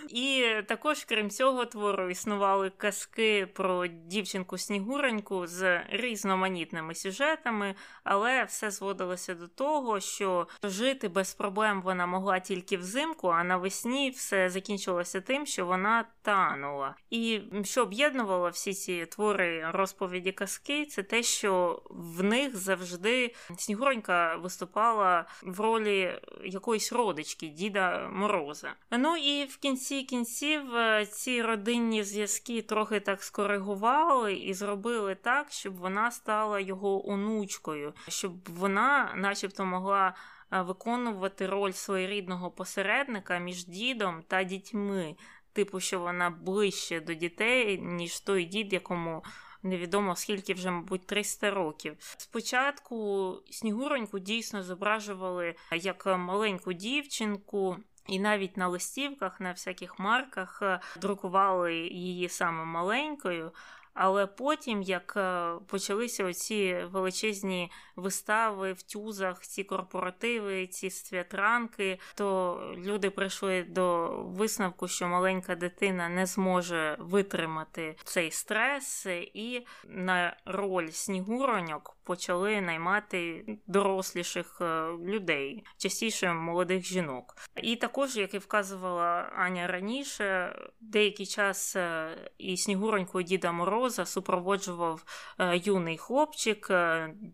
[0.10, 8.72] І також, крім цього твору, існували казки про дівчинку Снігуреньку з різноманітними сюжетами, але все
[8.72, 15.22] зводилося до того, що жити без проблем вона могла тільки взимку, а навесні все закінчилося
[15.22, 16.96] тим, що вона танула.
[17.10, 24.36] І що об'єднувало всі ці твори розповіді казки, це те, що в них завжди Снігуренька
[24.36, 28.74] виступала в ролі якоїсь родички, діда Мороза.
[28.91, 35.52] Ну і в кінці кінців е, ці родинні зв'язки трохи так скоригували і зробили так,
[35.52, 40.15] щоб вона стала його онучкою, щоб вона, начебто, могла.
[40.54, 45.15] Е, виконувати роль своєрідного посередника між дідом та дітьми,
[45.54, 49.24] типу, що вона ближче до дітей, ніж той дід, якому
[49.63, 51.95] невідомо скільки вже, мабуть, 300 років.
[52.00, 57.78] Спочатку Снігуроньку дійсно зображували як маленьку дівчинку.
[58.08, 63.52] І навіть на листівках, на всяких марках е, друкували її саме маленькою.
[63.93, 72.58] Але потім, як е, почалися оці величезні вистави в тюзах, ці корпоративи, ці святранки, то
[72.77, 80.89] люди прийшли до висновку, що маленька дитина не зможе витримати цей стрес, і на роль
[80.89, 87.36] снігуроньок почали наймати доросліших е, людей, частіше молодих жінок.
[87.63, 93.51] І також, як і вказувала Аня раніше, деякий час е, і Снігуроньку Діда
[93.82, 95.04] Мороза супроводжував
[95.39, 96.72] е, юний хлопчик,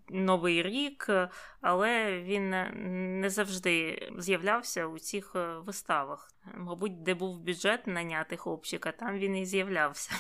[0.10, 1.10] Новий рік,
[1.62, 2.50] але він
[3.22, 6.32] не завжди з'являвся у цих виставах.
[6.58, 10.12] Мабуть, де був бюджет наняти хлопчика, там він і з'являвся.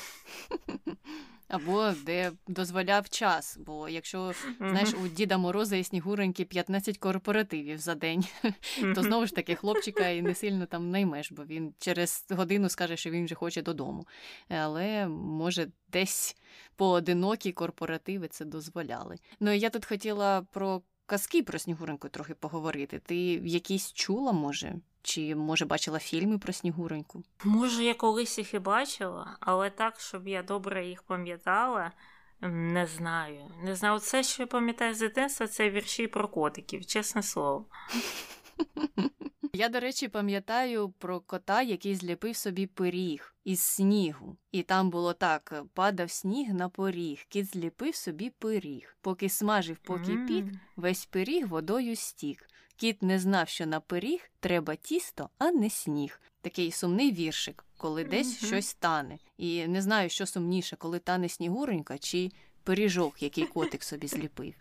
[1.48, 7.96] Або де дозволяв час, бо якщо знаєш у Діда Мороза і Снігуреньки 15 корпоративів за
[7.96, 8.26] день,
[8.96, 12.98] то знову ж таки хлопчика і не сильно там наймеш, бо він через годину скаже,
[12.98, 14.08] що він вже хоче додому.
[14.50, 16.38] Але може десь
[16.76, 19.16] поодинокі корпоративи це дозволяли.
[19.40, 23.00] Ну і я тут хотіла про казки про Снігуреньку трохи поговорити.
[23.00, 24.76] Ти якісь чула, може?
[25.02, 27.24] Чи, може, бачила фільми про Снігуреньку?
[27.44, 31.92] Може, я колись їх і бачила, але так, щоб я добре їх пам'ятала,
[32.42, 33.52] не знаю.
[33.64, 37.66] Не знаю, це, що я пам'ятаю з дитинства, це вірші про котиків, чесне слово.
[39.54, 44.38] Я, до речі, пам'ятаю про кота, який зліпив собі пиріг із снігу.
[44.52, 48.98] І там було так: падав сніг на поріг, кіт зліпив собі пиріг.
[49.02, 50.46] Поки смажив, поки пік,
[50.76, 52.48] весь пиріг водою стік.
[52.78, 56.22] Кіт не знав, що на пиріг треба тісто, а не сніг.
[56.42, 59.18] Такий сумний віршик, коли десь щось тане.
[59.38, 62.32] І не знаю, що сумніше, коли тане снігуренька чи
[62.64, 64.54] пиріжок, який котик собі зліпив.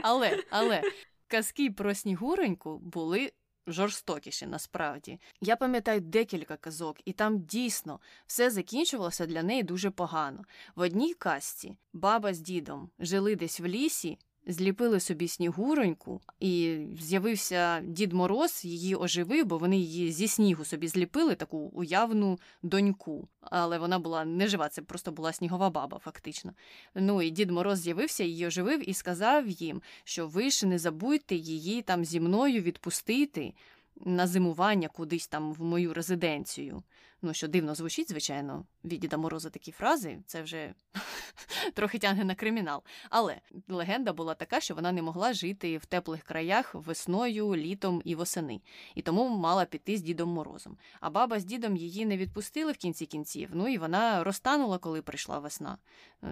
[0.00, 0.82] Але, але
[1.26, 3.32] казки про снігуреньку були
[3.66, 5.20] жорстокіші насправді.
[5.40, 10.44] Я пам'ятаю декілька казок, і там дійсно все закінчувалося для неї дуже погано.
[10.74, 17.80] В одній казці баба з дідом жили десь в лісі зліпили собі снігуроньку, і з'явився
[17.80, 23.28] Дід Мороз, її оживив, бо вони її зі снігу собі зліпили таку уявну доньку.
[23.40, 26.52] Але вона була не жива, це просто була снігова баба, фактично.
[26.94, 31.34] Ну і Дід Мороз з'явився, її оживив і сказав їм, що ви ж не забудьте
[31.34, 33.54] її там зі мною відпустити
[34.04, 36.82] на зимування кудись там в мою резиденцію.
[37.22, 40.74] Ну, що дивно звучить, звичайно, від Діда Мороза такі фрази, це вже
[41.74, 42.82] трохи тягне на кримінал.
[43.10, 48.14] Але легенда була така, що вона не могла жити в теплих краях весною, літом і
[48.14, 48.60] восени,
[48.94, 50.76] і тому мала піти з Дідом Морозом.
[51.00, 55.02] А баба з дідом її не відпустили в кінці кінців, ну і вона розтанула, коли
[55.02, 55.78] прийшла весна.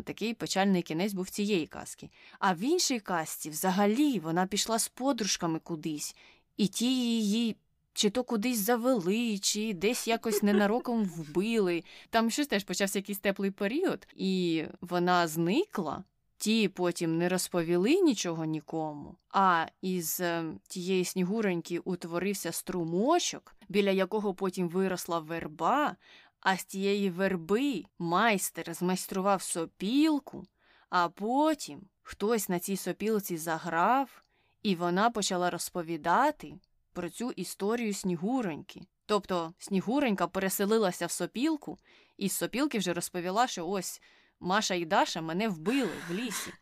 [0.05, 2.11] Такий печальний кінець був цієї казки.
[2.39, 6.17] А в іншій казці, взагалі, вона пішла з подружками кудись,
[6.57, 7.57] і ті її
[7.93, 11.85] чи то кудись завели, чи десь якось ненароком вбили.
[12.11, 16.05] Там щось теж почався якийсь теплий період, і вона зникла.
[16.39, 24.35] Ті потім не розповіли нічого нікому, а із е, тієї снігуреньки утворився струмочок, біля якого
[24.35, 25.97] потім виросла верба,
[26.41, 30.45] а з тієї верби майстер змайстрував сопілку,
[30.91, 34.24] а потім хтось на цій сопілці заграв,
[34.65, 36.55] і вона почала розповідати
[36.93, 38.81] про цю історію Снігуреньки.
[39.07, 41.79] Тобто Снігуренька переселилася в сопілку,
[42.17, 44.03] і з сопілки вже розповіла, що ось
[44.41, 46.53] Маша і Даша мене вбили в лісі.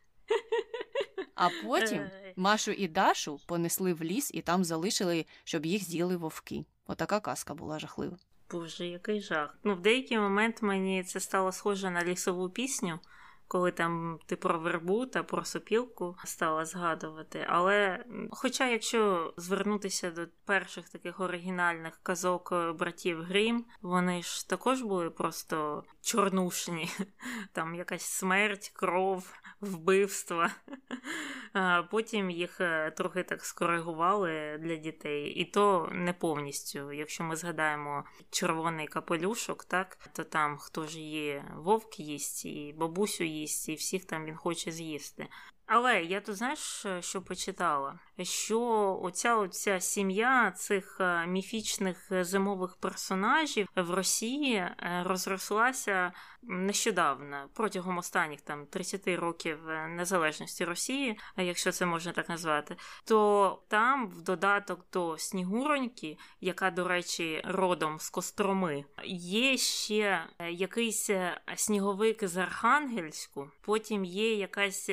[1.34, 6.64] А потім Машу і Дашу понесли в ліс і там залишили, щоб їх з'їли вовки.
[6.86, 8.18] Отака казка була жахлива.
[8.50, 9.59] Боже, який жах.
[9.64, 12.98] Ну, в деякий момент мені це стало схоже на лісову пісню
[13.53, 17.46] коли там ти про вербу та про сопілку стала згадувати.
[17.48, 24.82] Але, хоча, якщо звернутися до перших таких оригінальних казок е, братів Грім, вони ж також
[24.82, 26.90] були просто чорнушні,
[27.53, 30.50] там якась смерть, кров, вбивства.
[31.90, 36.92] Потім їх е, трохи так скоригували для дітей, і то не повністю.
[36.92, 43.24] Якщо ми згадаємо червоний капелюшок, так то там хто ж є вовк їсть, і бабусю
[43.24, 45.26] їсть, і всіх там він хоче з'їсти.
[45.75, 47.99] Але я тут знаєш, що почитала?
[48.23, 48.61] Що
[49.03, 56.12] оця оця сім'я цих е, міфічних зимових персонажів в Росії е, розрослася
[56.43, 63.59] нещодавно протягом останніх там 30 років е, незалежності Росії, якщо це можна так назвати, то
[63.68, 71.11] там в додаток до Снігуроньки, яка, до речі, родом з Костроми, є ще якийсь
[71.57, 74.91] сніговик з Архангельську, потім є якась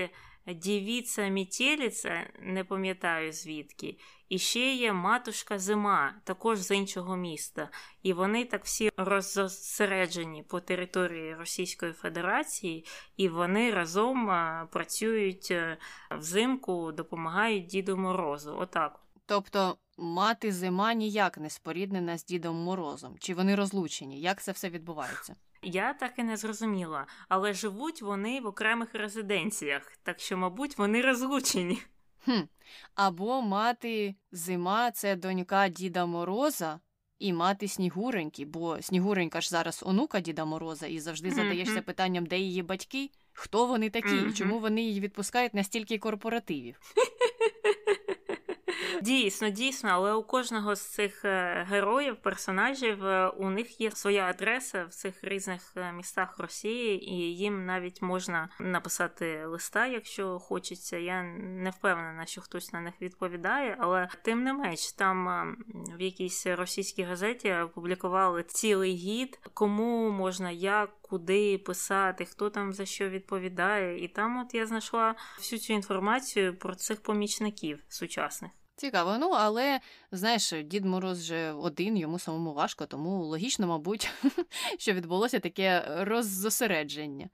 [0.54, 3.98] дівіця мітєліця, не пам'ятаю звідки,
[4.30, 7.70] і ще є матушка Зима, також з іншого міста.
[8.04, 12.86] І вони так всі розсереджені по території Російської Федерації,
[13.18, 14.32] і вони разом
[14.72, 15.78] працюють е,
[16.12, 18.56] взимку, допомагають Діду Морозу.
[18.60, 19.00] Отак.
[19.26, 23.16] Тобто мати зима ніяк не споріднена з Дідом Морозом.
[23.20, 24.22] Чи вони розлучені?
[24.22, 25.36] Як це все відбувається?
[25.62, 31.02] Я так і не зрозуміла, але живуть вони в окремих резиденціях, так що, мабуть, вони
[31.02, 31.82] розлучені.
[32.26, 32.42] Хм.
[32.96, 36.80] Або мати зима це донька Діда Мороза,
[37.20, 42.40] і мати Снігуреньки, бо Снігуренька ж зараз онука Діда Мороза, і завжди задаєшся питанням, де
[42.40, 46.80] її батьки, хто вони такі, і чому вони її відпускають на стільки корпоративів.
[49.02, 54.26] Дійсно, дійсно, але у кожного з цих е, героїв, персонажів, е, у них є своя
[54.26, 60.98] адреса в цих різних е, містах Росії, і їм навіть можна написати листа, якщо хочеться.
[60.98, 65.56] Я не впевнена, що хтось на них відповідає, але тим не менш, там
[65.98, 70.90] в якійсь російській газеті опублікували цілий гід, кому можна як.
[71.02, 76.58] Куди писати, хто там за що відповідає, і там от я знайшла всю цю інформацію
[76.58, 78.52] про цих помічників сучасних.
[78.80, 79.80] Цікаво, ну але
[80.12, 84.10] знаєш, Дід Мороз вже один, йому самому важко, тому логічно, мабуть,
[84.78, 87.30] що відбулося таке роззосередження.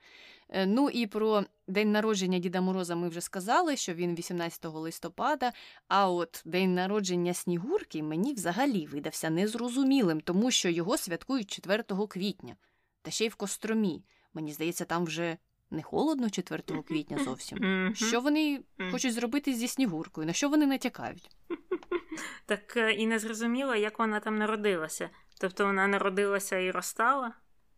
[0.49, 5.51] Е, ну і про день народження Діда Мороза ми вже сказали, що він 18 листопада.
[5.87, 12.55] А от день народження Снігурки мені взагалі видався незрозумілим, тому що його святкують 4 квітня,
[13.01, 14.03] та ще й в Костромі.
[14.33, 15.37] Мені здається, там вже
[15.71, 17.91] не холодно 4 квітня зовсім.
[17.95, 20.27] Що вони хочуть зробити зі Снігуркою?
[20.27, 21.29] На що вони натякають?
[22.45, 25.09] Так е, і не зрозуміла, як вона там народилася.
[25.39, 27.33] Тобто вона народилася і розстала?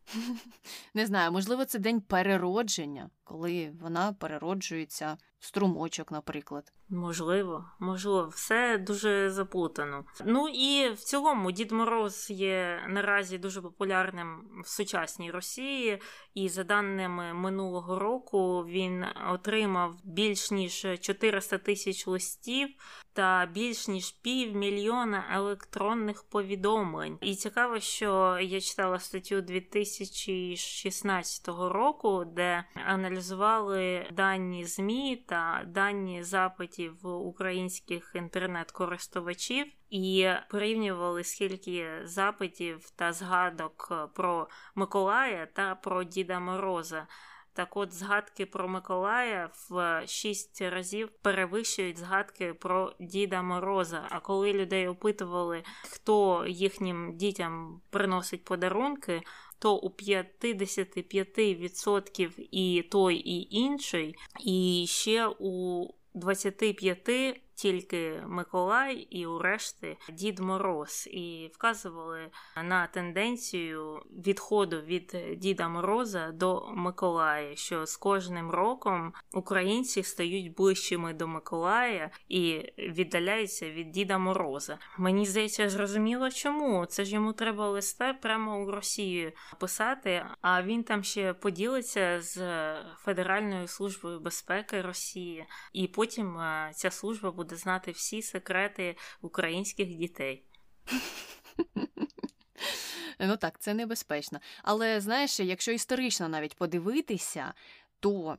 [0.93, 6.73] Не знаю, можливо, це день переродження, коли вона перероджується струмочок, наприклад.
[6.89, 10.05] Можливо, можливо, все дуже заплутано.
[10.25, 16.01] Ну і в цілому Дід Мороз є наразі дуже популярним в сучасній Росії,
[16.33, 22.69] і за даними минулого року він отримав більш ніж 400 тисяч листів
[23.13, 27.17] та більш ніж півмільйона електронних повідомлень.
[27.21, 33.16] І цікаво, що я читала статтю 2016 року, де аналізували
[34.11, 45.45] дані ЗМІ та дані запитів українських інтернет-користувачів і порівнювали скільки запитів та згадок про Миколая
[45.45, 47.07] та про Діда Мороза.
[47.57, 54.07] Так от згадки про Миколая в шість разів перевищують згадки про Діда Мороза.
[54.09, 59.21] А коли людей опитували, хто їхнім дітям приносить подарунки,
[59.59, 65.83] то у 55% і той, і інший, і ще у
[66.15, 72.29] 25% тільки Миколай і у решти Дід Мороз, і вказували
[72.63, 81.13] на тенденцію відходу від Діда Мороза до Миколая, що з кожним роком українці стають ближчими
[81.13, 84.77] до Миколая і віддаляються від Діда Мороза.
[84.97, 86.85] Мені здається, зрозуміло, чому.
[86.85, 92.37] Це ж йому треба листа прямо у Росію писати, а він там ще поділиться з
[92.97, 99.95] Федеральною службою безпеки Росії, і потім е, ця служба буде буде знати всі секрети українських
[99.95, 100.43] дітей.
[103.19, 104.39] Ну так, це небезпечно.
[104.63, 107.53] Але знаєш, якщо історично навіть подивитися,
[107.99, 108.37] то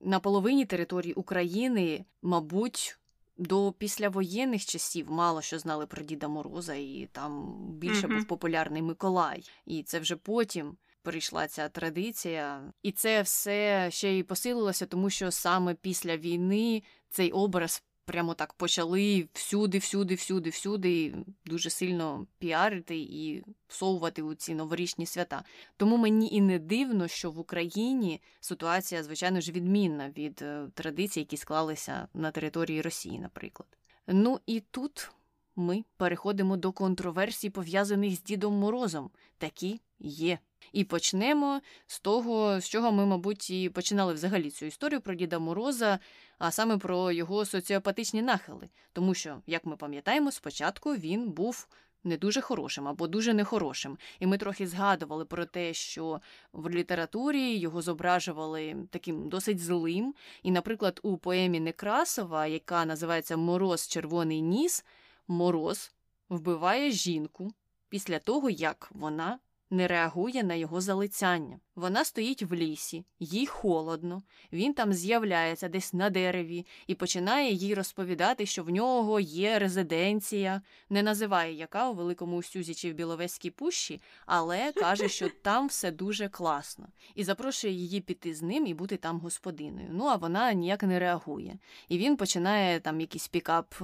[0.00, 2.98] на половині території України, мабуть,
[3.36, 8.16] до післявоєнних часів мало що знали про Діда Мороза, і там більше mm-hmm.
[8.16, 9.50] був популярний Миколай.
[9.66, 12.72] І це вже потім прийшла ця традиція.
[12.82, 18.52] І це все ще й посилилося, тому що саме після війни цей образ прямо так
[18.52, 25.44] почали всюди, всюди, всюди, всюди дуже сильно піарити і всовувати у ці новорічні свята.
[25.76, 31.20] Тому мені і не дивно, що в Україні ситуація, звичайно ж, відмінна від е, традицій,
[31.20, 33.68] які склалися на території Росії, наприклад.
[34.06, 35.10] Ну і тут
[35.56, 39.10] ми переходимо до контроверсій, пов'язаних з Дідом Морозом.
[39.38, 40.38] Такі є.
[40.74, 45.38] І почнемо з того, з чого ми, мабуть, і починали взагалі цю історію про Діда
[45.38, 45.98] Мороза,
[46.38, 48.68] а саме про його соціопатичні нахили.
[48.92, 51.68] Тому що, як ми пам'ятаємо, спочатку він був
[52.04, 53.98] не дуже хорошим або дуже нехорошим.
[54.20, 56.20] І ми трохи згадували про те, що
[56.52, 60.14] в літературі його зображували таким досить злим.
[60.42, 64.84] І, наприклад, у поемі Некрасова, яка називається Мороз Червоний ніс,
[65.28, 65.92] мороз
[66.28, 67.52] вбиває жінку
[67.88, 69.38] після того, як вона
[69.74, 71.60] не реагує на його залицяння.
[71.76, 74.22] Вона стоїть в лісі, їй холодно,
[74.52, 80.62] він там з'являється десь на дереві і починає їй розповідати, що в нього є резиденція,
[80.90, 85.90] не називає яка у Великому Усюзі чи в Біловезькій пущі, але каже, що там все
[85.90, 89.88] дуже класно, і запрошує її піти з ним і бути там господиною.
[89.90, 91.58] Ну а вона ніяк не реагує.
[91.88, 93.74] І він починає там якісь пікап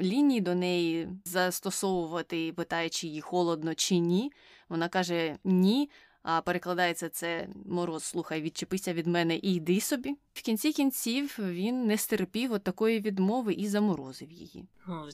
[0.00, 4.32] лінії до неї застосовувати, питаючи їй холодно чи ні.
[4.68, 5.90] Вона каже ні.
[6.28, 10.16] А перекладається це мороз, слухай, відчепися від мене і йди собі.
[10.32, 14.64] В кінці кінців він не стерпів от такої відмови і заморозив її.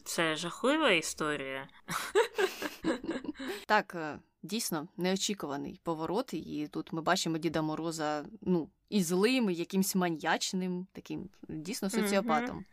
[0.05, 1.69] Це жахлива історія.
[3.67, 9.55] Так, е, дійсно неочікуваний поворот, і тут ми бачимо Діда Мороза, ну, і злим, і
[9.55, 12.57] якимсь маньячним, таким дійсно соціопатом.
[12.57, 12.65] Мгм.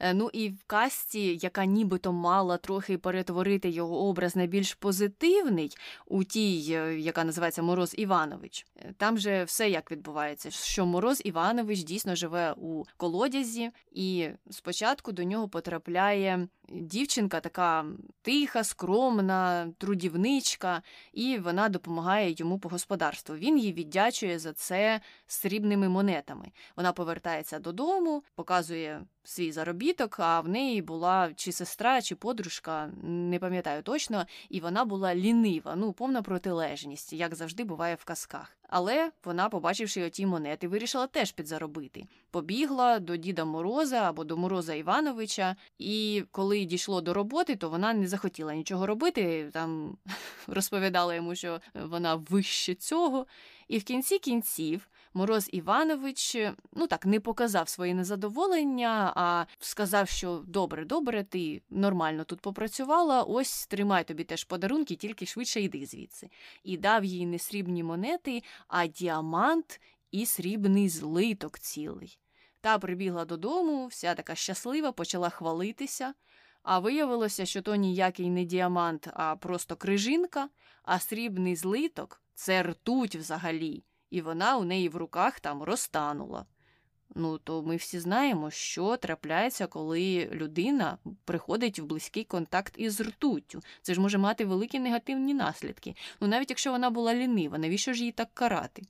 [0.00, 5.76] Е, Ну і в касті, яка нібито мала трохи перетворити його образ на більш позитивний,
[6.06, 11.22] у тій, е, яка називається Мороз Іванович, е, там же все як відбувається, що Мороз
[11.24, 17.84] Іванович дійсно живе у колодязі, і спочатку до нього потрапляє дівчинка, така
[18.22, 20.82] тиха, скромна, трудівничка,
[21.12, 23.36] і вона допомагає йому по господарству.
[23.36, 26.50] Він їй віддячує за це срібними монетами.
[26.76, 33.38] Вона повертається додому, показує свій заробіток, а в неї була чи сестра, чи подружка, не
[33.38, 38.56] пам'ятаю точно, і вона була лінива, ну повна протилежність, як завжди буває в казках.
[38.68, 42.06] Але вона, побачивши оті монети, вирішила теж підзаробити.
[42.30, 47.94] Побігла до Діда Мороза або до Мороза Івановича, і коли дійшло до роботи, то вона
[47.94, 49.50] не захотіла нічого робити.
[49.52, 49.96] Там
[50.46, 53.26] розповідала йому, що вона вище цього.
[53.68, 56.36] І в кінці кінців Мороз Іванович
[56.72, 63.22] ну так не показав своє незадоволення, а сказав, що добре, добре, ти нормально тут попрацювала.
[63.22, 66.30] Ось тримай тобі теж подарунки, тільки швидше йди звідси.
[66.64, 69.80] І дав їй не срібні монети, а діамант
[70.10, 72.18] і срібний злиток цілий.
[72.60, 76.14] Та прибігла додому, вся така щаслива, почала хвалитися.
[76.62, 80.48] А виявилося, що то ніякий не діамант, а просто крижинка,
[80.82, 86.46] а срібний злиток це ртуть взагалі, і вона у неї в руках там розтанула.
[87.14, 93.62] Ну, то ми всі знаємо, що трапляється, коли людина приходить в близький контакт із ртуттю.
[93.82, 95.94] Це ж може мати великі негативні наслідки.
[96.20, 98.82] Ну, навіть якщо вона була лінива, навіщо ж її так карати?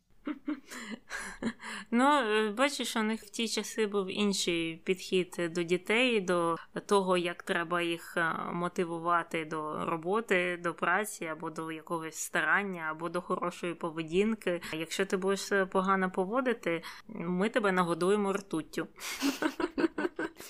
[1.91, 6.57] Ну, е, бачиш, у них в ті часи був інший підхід до дітей, до
[6.87, 13.09] того, як треба їх е, мотивувати до роботи, до праці або до якогось старання, або
[13.09, 14.61] до хорошої поведінки.
[14.73, 18.87] Якщо ти будеш погано поводити, ми тебе нагодуємо ртуттю.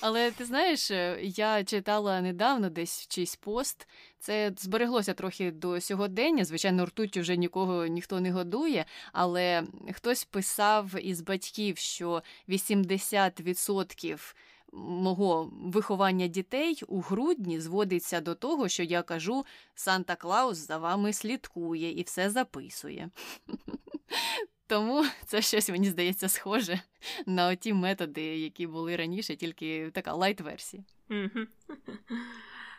[0.01, 3.89] Але ти знаєш, е, я читала недавно десь в чийсь пост.
[4.19, 6.45] Це збереглося трохи до сьогодення.
[6.45, 14.35] Звичайно, ртуттю вже нікого ніхто не годує, але хтось писав із батьків, що 80%
[14.73, 21.13] мого виховання дітей у грудні зводиться до того, що я кажу, Санта Клаус за вами
[21.13, 23.11] слідкує і все записує.
[24.69, 26.81] Тому це щось мені здається схоже
[27.27, 30.83] на ті методи, які були раніше, тільки така лайт-версія.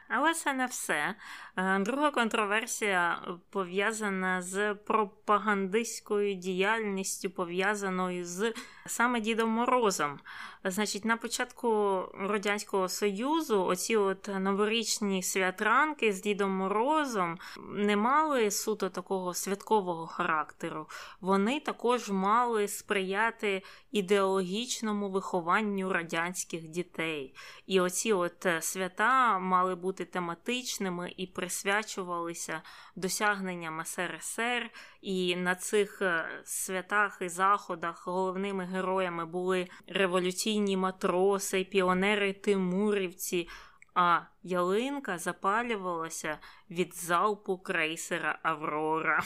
[0.10, 1.16] Але це не все.
[1.58, 8.54] Е, Друга контроверсія пов'язана з пропагандистською діяльністю, пов'язаною з
[8.86, 10.20] саме Дідом Морозом.
[10.64, 11.70] Значить, на початку
[12.14, 17.38] Радянського Союзу оці от новорічні свята, ранки з Дідом Морозом
[17.70, 20.88] не мали суто такого святкового характеру.
[21.22, 27.36] Вони також мали сприяти ідеологічному вихованню радянських дітей.
[27.68, 32.62] І оці от е, свята мали бути тематичними і присвячувалися
[32.96, 34.70] досягненням СРСР.
[35.02, 43.48] І на цих е, святах і заходах головними героями були революційні матроси, піонери Тимурівці.
[43.94, 46.40] А ялинка запалювалася
[46.70, 49.24] від залпу крейсера Аврора.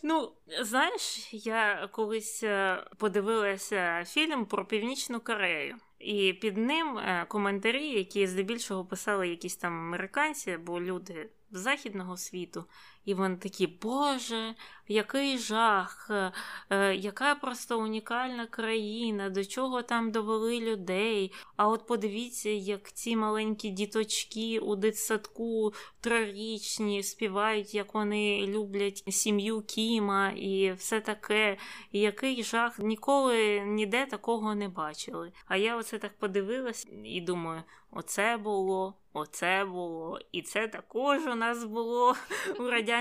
[0.04, 7.88] Ну, знаєш, я колись е, подивилася фільм про Північну Корею, і під ним е, коментарі,
[7.88, 12.64] які здебільшого писали якісь там американці або люди західного світу,
[13.04, 14.54] і вони такі, Боже,
[14.88, 16.32] який жах, е,
[16.70, 21.32] е, яка просто унікальна країна, до чого там довели людей.
[21.56, 29.62] А от подивіться, як ці маленькі діточки у дитсадку трирічні співають, як вони люблять сім'ю
[29.62, 31.56] Кіма і все таке.
[31.92, 35.32] І який жах, ніколи ніде такого не бачили.
[35.46, 38.94] А я оце так подивилась і думаю, оце було.
[39.14, 42.14] Оце було, і це також у нас було
[42.58, 42.91] у Радянському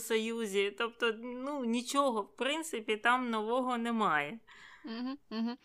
[0.00, 0.74] Союзі.
[0.78, 4.38] Тобто, ну нічого, в принципі, там нового немає.
[5.30, 5.56] Угу.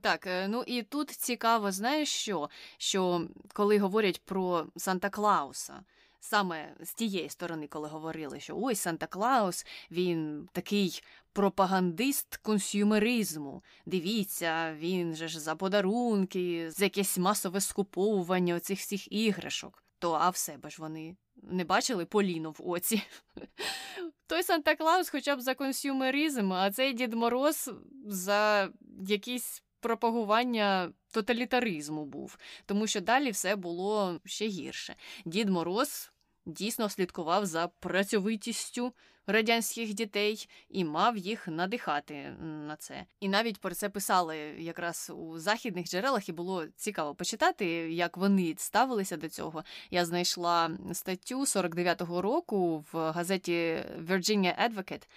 [0.00, 2.50] Так, е, ну і тут цікаво, знаєш що?
[2.78, 5.84] Що коли говорять про Санта Клауса,
[6.20, 13.62] саме з тієї сторони, коли говорили, що ой, Санта Клаус, він такий пропагандист консюмеризму.
[13.86, 19.82] Дивіться, він же ж за подарунки, за якесь масове скуповування оцих всіх іграшок.
[19.98, 23.02] То а в себе ж вони не бачили Поліну в оці.
[24.26, 27.70] Той Санта Клаус хоча б за консюмеризм, а цей Дід Мороз
[28.06, 28.70] за
[29.06, 34.96] якісь пропагування тоталітаризму був, тому що далі все було ще гірше.
[35.24, 36.12] Дід Мороз
[36.46, 38.92] дійсно слідкував за працьовитістю
[39.26, 43.04] радянських дітей і мав їх надихати на це.
[43.20, 48.54] І навіть про це писали якраз у західних джерелах, і було цікаво почитати, як вони
[48.58, 49.64] ставилися до цього.
[49.90, 55.08] Я знайшла статтю 49-го року в газеті Virginia Advocate,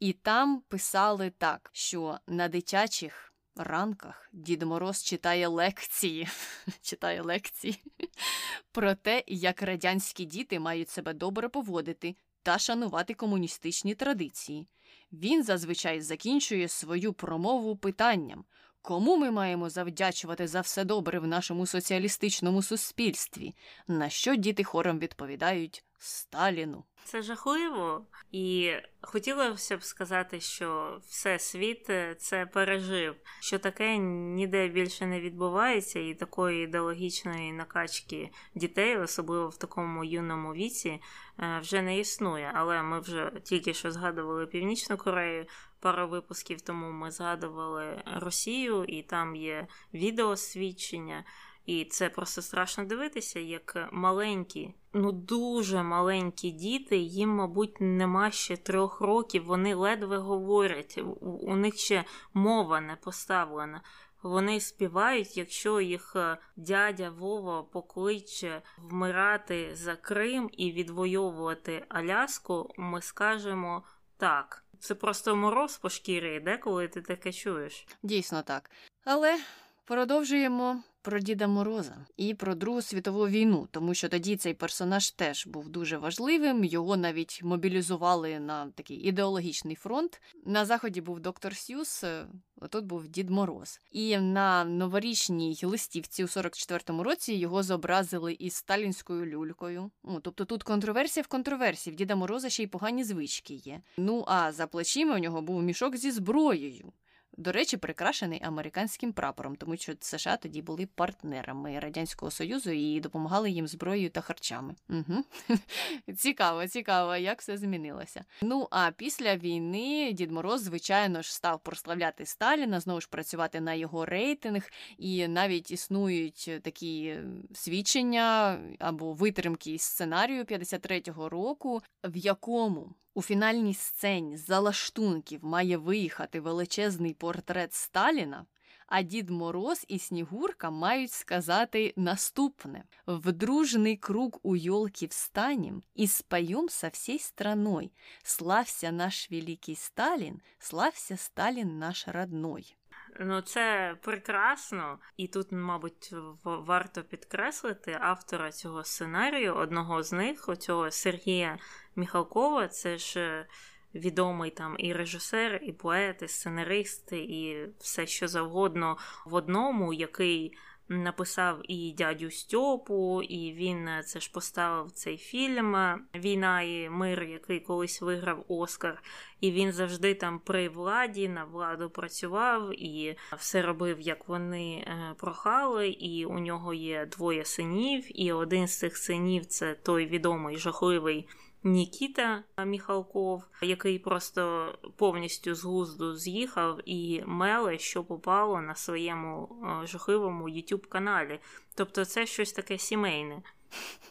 [0.00, 3.26] і там писали так, що на дитячих.
[3.56, 6.28] Ранках Дід Мороз читає лекції
[6.82, 7.82] читає лекції
[8.72, 14.68] про те, як радянські діти мають себе добре поводити, та шанувати комуністичні традиції.
[15.12, 18.44] Він зазвичай закінчує свою промову питанням
[18.82, 23.54] кому ми маємо завдячувати за все добре в нашому соціалістичному суспільстві,
[23.88, 26.84] на що діти хором відповідають Сталіну.
[27.04, 34.68] Це жахливо, і хотілося б сказати, що все світ е, це пережив, що таке ніде
[34.68, 41.00] більше не відбувається, і такої ідеологічної накачки дітей, особливо в такому юному віці,
[41.38, 42.52] е, вже не існує.
[42.54, 45.46] Але ми вже тільки що згадували Північну Корею.
[45.80, 51.24] Пару випусків тому ми згадували Росію, і там є відеосвідчення.
[51.70, 58.56] І це просто страшно дивитися, як маленькі, ну дуже маленькі діти, їм, мабуть, нема ще
[58.56, 62.04] трьох років, вони ледве говорять, у них ще
[62.34, 63.82] мова не поставлена.
[64.22, 73.02] Вони співають, якщо їх е, дядя Вова покличе вмирати за Крим і відвоювати Аляску, ми
[73.02, 73.82] скажемо
[74.16, 74.64] так.
[74.80, 77.86] Це просто мороз по шкірі йде, коли ти таке чуєш.
[78.02, 78.70] Дійсно так.
[79.04, 79.38] Але
[79.84, 85.46] продовжуємо про Діда Мороза і про Другу світову війну, тому що тоді цей персонаж теж
[85.46, 86.64] був дуже важливим.
[86.64, 90.20] Його навіть мобілізували на такий ідеологічний фронт.
[90.46, 92.26] На заході був доктор Сюс, е,
[92.70, 93.80] тут був Дід Мороз.
[93.90, 99.90] І на новорічній листівці у 44-му році його зобразили із сталінською люлькою.
[100.04, 101.94] Ну, тобто тут контроверсія в контроверсії.
[101.94, 103.80] В Діда Мороза ще й погані звички є.
[103.96, 106.92] Ну а за плечима у нього був мішок зі зброєю.
[107.36, 113.50] До речі, прикрашений американським прапором, тому що США тоді були партнерами Радянського Союзу і допомагали
[113.50, 114.74] їм зброєю та харчами.
[114.88, 115.24] Угу.
[116.16, 118.24] Цікаво, цікаво, як все змінилося.
[118.42, 123.74] Ну а після війни Дід Мороз, звичайно ж, став прославляти Сталіна, знову ж працювати на
[123.74, 127.16] його рейтинг, і навіть існують такі
[127.54, 135.76] свідчення або витримки із сценарію 53-го року, в якому у фінальній сцені з залаштунків має
[135.76, 138.46] виїхати величезний портрет Сталіна,
[138.86, 146.06] а Дід Мороз і Снігурка мають сказати наступне: в дружний круг у йолки встанем і
[146.06, 147.92] споем со всей страной.
[148.22, 152.76] Слався наш великий Сталін, слався Сталін наш родной.
[153.22, 156.14] Ну, це прекрасно, і тут, мабуть,
[156.44, 161.58] варто підкреслити автора цього сценарію, одного з них, оцього Сергія
[161.96, 163.46] Міхалкова, це ж е,
[163.94, 168.96] відомий там і режисер, і поет, і сценарист, і все що завгодно
[169.26, 170.58] в одному, який
[170.90, 176.88] написав і дядю Стьопу, і він е, це ж поставив цей фільм е, Війна і
[176.90, 179.02] мир, який колись виграв Оскар.
[179.40, 185.14] І він завжди там при владі на владу працював і все робив, як вони е,
[185.18, 185.88] прохали.
[185.88, 191.28] І у нього є двоє синів, і один з цих синів це той відомий жахливий.
[191.62, 199.48] Нікіта Міхалков, який просто повністю з глузду з'їхав і меле, що попало на своєму
[199.82, 201.40] е, жахливому youtube каналі.
[201.74, 203.42] Тобто, це щось таке сімейне.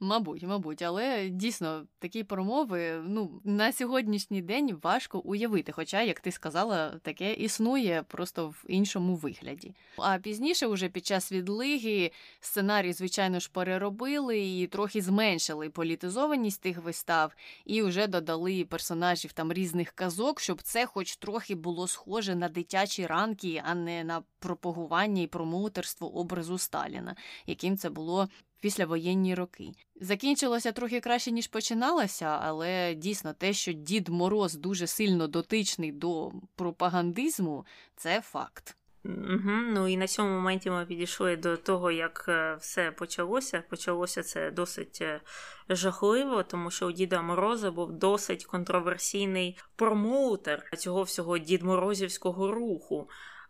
[0.00, 5.72] Мабуть, мабуть, але дійсно такі промови ну, на сьогоднішній день важко уявити.
[5.72, 9.74] Хоча, як ти сказала, таке існує просто в іншому вигляді.
[9.96, 16.78] А пізніше, уже під час відлиги, сценарій, звичайно ж, переробили і трохи зменшили політизованість тих
[16.78, 17.32] вистав,
[17.64, 23.06] і вже додали персонажів там різних казок, щоб це, хоч трохи було схоже на дитячі
[23.06, 27.16] ранки, а не на пропагування і промоутерство образу Сталіна,
[27.46, 28.28] яким це було
[28.60, 29.72] післявоєнні роки.
[30.00, 36.32] Закінчилося трохи краще, ніж починалося, але дійсно те, що Дід Мороз дуже сильно дотичний до
[36.56, 38.76] пропагандизму, це факт.
[39.06, 39.50] Угу.
[39.72, 43.62] Ну і на цьому моменті ми підійшли до того, як е, все почалося.
[43.70, 45.20] Почалося це досить е,
[45.68, 53.08] жахливо, тому що у Діда Мороза був досить контроверсійний промоутер цього всього Дід Морозівського руху.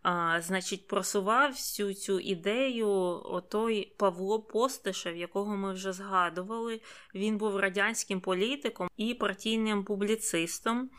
[0.09, 2.89] А, Значить, просував всю цю ідею
[3.23, 6.81] отой Павло Постишев, якого ми вже згадували.
[7.15, 10.89] Він був радянським політиком і партійним публіцистом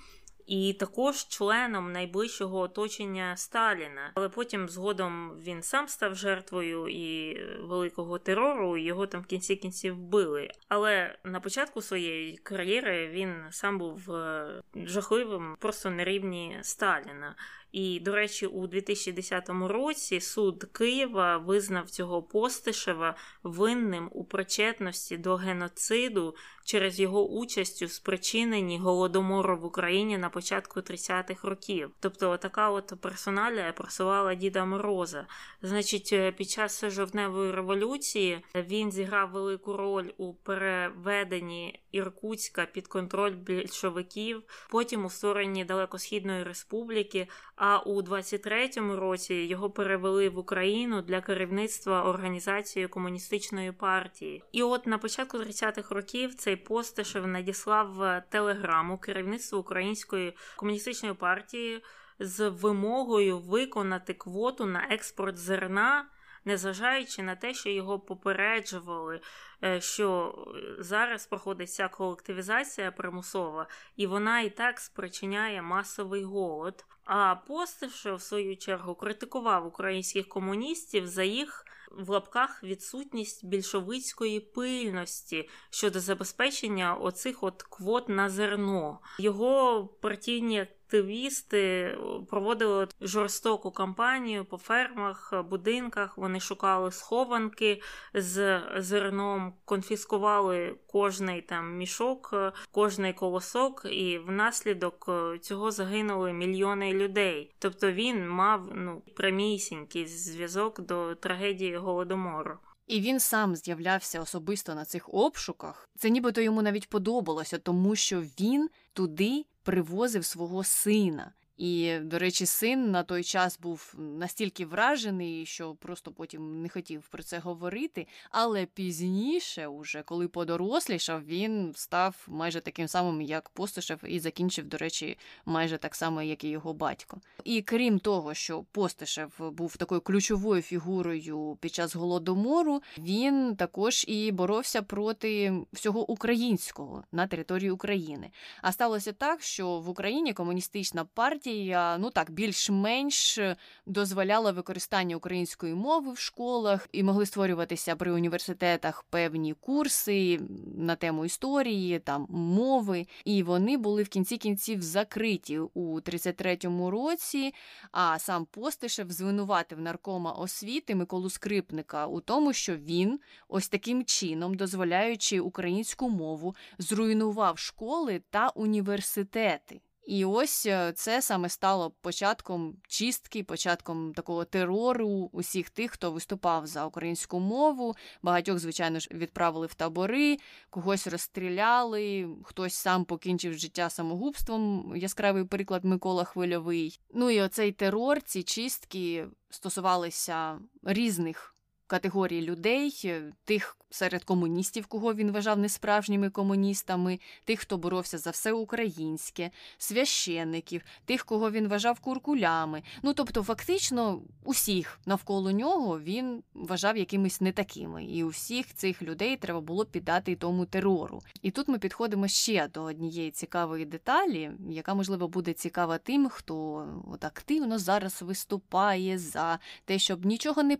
[0.49, 4.13] і також членом найближчого оточення Сталіна.
[4.15, 8.77] Але потім згодом він сам став жертвою і великого терору.
[8.77, 10.51] Його там в кінці кінців вбили.
[10.69, 17.37] Але на початку своєї кар'єри він сам був е, жахливим, просто на рівні Сталіна.
[17.73, 25.37] І, до речі, у 2010 році суд Києва визнав цього Постишева винним у причетності до
[25.37, 31.91] геноциду через його участь у спричиненні голодомору в Україні на початку 30-х років.
[32.01, 35.27] Тобто, така от персоналія просувала Діда Мороза.
[35.63, 43.33] Значить, е, під час жовтневої революції він зіграв велику роль у переведенні Іркутська під контроль
[43.33, 47.29] більшовиків, потім у створенні Далекосхідної республіки.
[47.61, 54.43] А у 23-му році його перевели в Україну для керівництва організацією комуністичної партії.
[54.53, 61.83] І от на початку 30-х років цей Постишев надіслав телеграму керівництву Української комуністичної партії
[62.21, 66.07] з вимогою виконати квоту на експорт зерна.
[66.45, 69.21] Незважаючи на те, що його попереджували,
[69.65, 70.35] е, що
[70.79, 73.67] зараз проходить ця колективізація примусова,
[73.97, 76.85] і вона і так спричиняє масовий голод.
[77.05, 85.49] А Постишев, в свою чергу, критикував українських комуністів за їх в лапках відсутність більшовицької пильності
[85.71, 89.01] щодо забезпечення оцих от квот на зерно.
[89.19, 91.95] Його партійні активісти
[92.31, 96.19] проводили жорстоку кампанію по фермах, будинках.
[96.19, 97.83] Вони шукали схованки
[98.15, 102.35] з зерном, конфіскували кожний там мішок,
[102.73, 105.11] кожний колосок, і внаслідок
[105.41, 107.55] цього загинули мільйони людей.
[107.59, 112.59] Тобто він мав ну прямісінький зв'язок до трагедії голодомору.
[112.89, 115.89] І він сам з'являвся особисто на цих обшуках.
[115.99, 121.33] Це нібито йому навіть подобалося, тому що він туди привозив свого сина.
[121.59, 127.09] І, до речі, син на той час був настільки вражений, що просто потім не хотів
[127.11, 128.07] про це говорити.
[128.31, 134.77] Але пізніше, уже коли подорослішав, він став майже таким самим, як Постишев, і закінчив, до
[134.77, 137.21] речі, майже так само, як і його батько.
[137.45, 144.33] І крім того, що Постишев був такою ключовою фігурою під час голодомору, він також і
[144.33, 148.31] боровся проти всього українського на території України.
[148.63, 153.41] А сталося так, що в Україні комуністична партія партія ну так більш-менш
[153.87, 160.41] дозволяла використання української мови в школах і могли створюватися при університетах певні курси
[160.77, 163.07] на тему історії, там мови.
[163.25, 167.55] І вони були в кінці кінців закриті у 33-му році.
[167.93, 174.55] А сам Постишев звинуватив наркома освіти Миколу Скрипника у тому, що він ось таким чином,
[174.55, 179.81] дозволяючи українську мову, зруйнував школи та університети.
[180.09, 186.67] І ось е, це саме стало початком чистки, початком такого терору усіх тих, хто виступав
[186.67, 187.95] за українську мову.
[188.23, 190.37] Багатьох, звичайно ж, відправили в табори,
[190.71, 194.93] когось розстріляли, хтось сам покінчив життя самогубством.
[194.97, 197.01] Яскравий приклад Микола Хвильовий.
[197.15, 201.58] Ну і оцей терор, ці чистки стосувалися різних
[201.89, 208.31] категорій людей, е, тих серед комуністів, кого він вважав несправжніми комуністами, тих, хто боровся за
[208.31, 212.83] все українське, священників, тих, кого він вважав куркулями.
[213.03, 219.37] Ну тобто, фактично, усіх навколо нього він вважав якимись не такими, і усіх цих людей
[219.37, 221.21] треба було піддати тому терору.
[221.43, 226.87] І тут ми підходимо ще до однієї цікавої деталі, яка можливо буде цікава тим, хто
[227.13, 230.77] от активно зараз виступає за те, щоб нічого не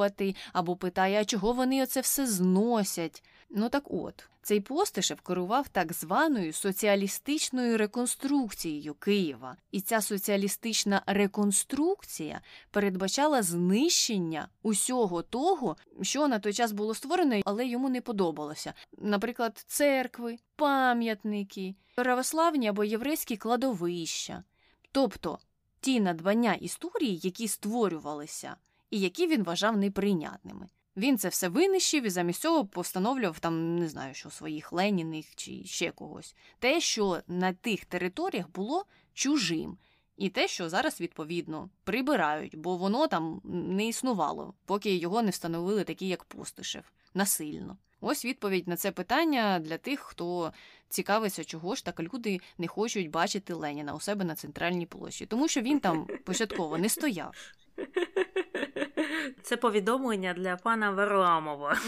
[0.00, 3.22] перейменовувати, або питає, а чого вони оце все зносять.
[3.50, 12.40] Ну так от, цей Постишев керував так званою соціалістичною реконструкцією Києва, і ця соціалістична реконструкція
[12.70, 18.74] передбачала знищення усього того, що на той час було створено, але йому не подобалося.
[18.98, 24.44] Наприклад, церкви, пам'ятники, православні або єврейські кладовища,
[24.92, 25.38] тобто
[25.80, 28.56] ті надбання історії, які створювалися,
[28.90, 30.68] і які він вважав неприйнятними.
[30.96, 35.64] Він це все винищив і замість цього постановлював там, не знаю, що своїх Леніних чи
[35.64, 36.34] ще когось.
[36.58, 38.84] Те, що на тих територіях було
[39.14, 39.78] чужим.
[40.16, 45.84] І те, що зараз відповідно прибирають, бо воно там не існувало, поки його не встановили
[45.84, 47.76] такі, як Пустишев, насильно.
[48.00, 50.52] Ось відповідь на це питання для тих, хто
[50.88, 55.48] цікавиться, чого ж так люди не хочуть бачити Леніна у себе на центральній площі, тому
[55.48, 57.34] що він там початково не стояв.
[59.42, 61.76] Це повідомлення для пана Варламова.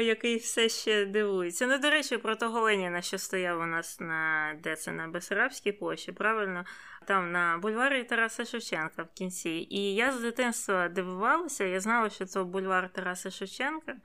[0.00, 1.66] Який все ще дивується.
[1.66, 5.72] Ну, до речі, про того Леніна, що стояв у нас на де це на Бесарабській
[5.72, 6.64] площі, правильно?
[7.06, 9.66] Там на бульварі Тараса Шевченка в кінці.
[9.70, 13.96] І я з дитинства дивувалася, я знала, що це бульвар Тараса Шевченка.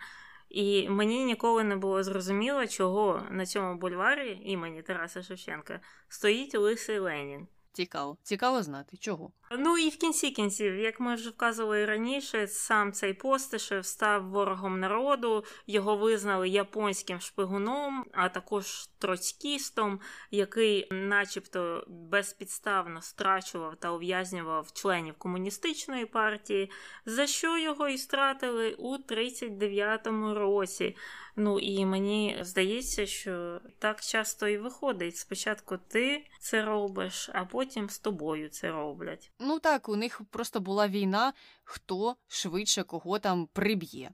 [0.53, 6.99] І мені ніколи не було зрозуміло, чого на цьому бульварі імені Тараса Шевченка стоїть Лисий
[6.99, 7.47] Ленін.
[7.73, 9.31] Цікаво, цікаво знати, чого.
[9.59, 14.79] Ну і в кінці кінців, як ми вже вказували раніше, сам цей Постишев став ворогом
[14.79, 19.99] народу, його визнали японським шпигуном, а також троцькістом,
[20.31, 26.71] який, начебто, безпідставно страчував та ув'язнював членів комуністичної партії,
[27.05, 30.95] за що його і стратили у 39-му році.
[31.35, 35.17] Ну і мені здається, що так часто і виходить.
[35.17, 39.31] Спочатку ти це робиш, а потім з тобою це роблять.
[39.39, 44.11] Ну так, у них просто була війна, хто швидше кого там приб'є.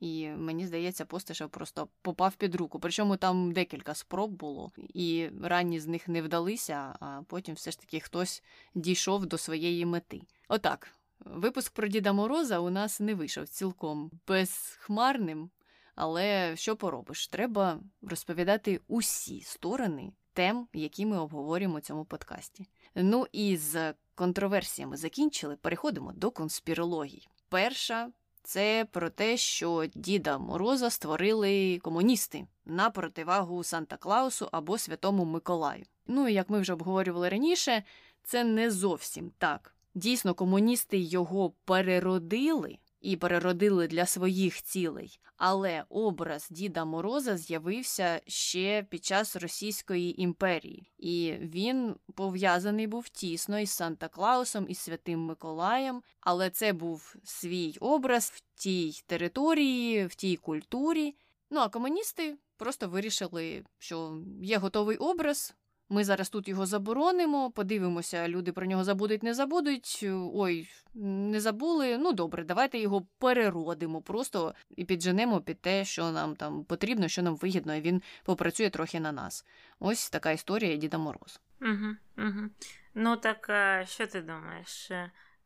[0.00, 2.80] І мені здається, Постишев просто попав під руку.
[2.80, 7.80] Причому там декілька спроб було, і ранні з них не вдалися, а потім все ж
[7.80, 8.42] таки хтось
[8.74, 10.22] дійшов до своєї мети.
[10.48, 10.88] Отак.
[11.20, 15.50] Випуск про Діда Мороза у нас не вийшов цілком безхмарним,
[15.96, 17.28] але що поробиш?
[17.28, 22.66] Треба розповідати усі сторони тем, які ми обговорюємо у цьому подкасті.
[22.94, 25.56] Ну і з контроверсіями закінчили.
[25.56, 27.28] Переходимо до конспірологій.
[27.48, 28.10] Перша
[28.42, 35.84] це про те, що Діда Мороза створили комуністи на противагу Санта Клаусу або Святому Миколаю.
[36.06, 37.84] Ну і як ми вже обговорювали раніше,
[38.24, 39.74] це не зовсім так.
[39.94, 45.20] Дійсно, комуністи його переродили і переродили для своїх цілей.
[45.36, 53.60] Але образ Діда Мороза з'явився ще під час Російської імперії, і він пов'язаний був тісно
[53.60, 56.02] із Санта Клаусом і Святим Миколаєм.
[56.20, 61.14] Але це був свій образ в тій території, в тій культурі.
[61.50, 65.54] Ну а комуністи просто вирішили, що є готовий образ.
[65.88, 70.00] Ми зараз тут його заборонимо, подивимося, люди про нього забудуть, не забудуть.
[70.34, 71.98] Ой, не забули.
[71.98, 77.22] Ну добре, давайте його переродимо просто і підженемо під те, що нам там потрібно, що
[77.22, 79.44] нам вигідно, і він попрацює трохи на нас.
[79.80, 81.40] Ось така історія Діда Мороз.
[81.60, 82.48] Угу, угу.
[82.94, 84.90] Ну так а що ти думаєш?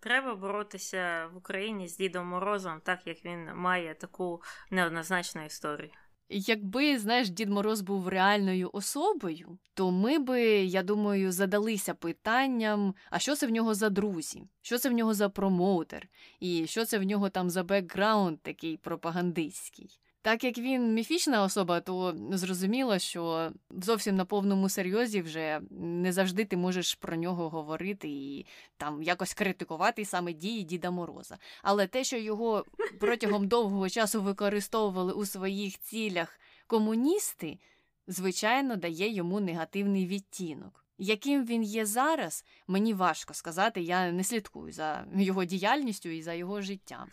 [0.01, 5.91] Треба боротися в Україні з Дідом Морозом, так як він має таку неоднозначну історію.
[6.33, 13.19] Якби, знаєш, Дід Мороз був реальною особою, то ми би, я думаю, задалися питанням: а
[13.19, 14.43] що це в нього за друзі?
[14.63, 16.09] Що це в нього за промоутер?
[16.41, 20.01] І що це в нього там за бекграунд такий пропагандистський?
[20.23, 26.45] Так як він міфічна особа, то зрозуміло, що зовсім на повному серйозі вже не завжди
[26.45, 28.47] ти можеш про нього говорити і
[28.77, 31.39] там якось критикувати саме дії Діда Мороза.
[31.63, 32.65] Але те, що його
[33.01, 37.59] протягом довгого часу використовували у своїх цілях комуністи,
[38.07, 40.85] звичайно, дає йому негативний відтінок.
[40.99, 46.33] Яким він є зараз, мені важко сказати, я не слідкую за його діяльністю і за
[46.33, 47.09] його життям.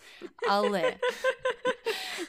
[0.49, 0.97] Але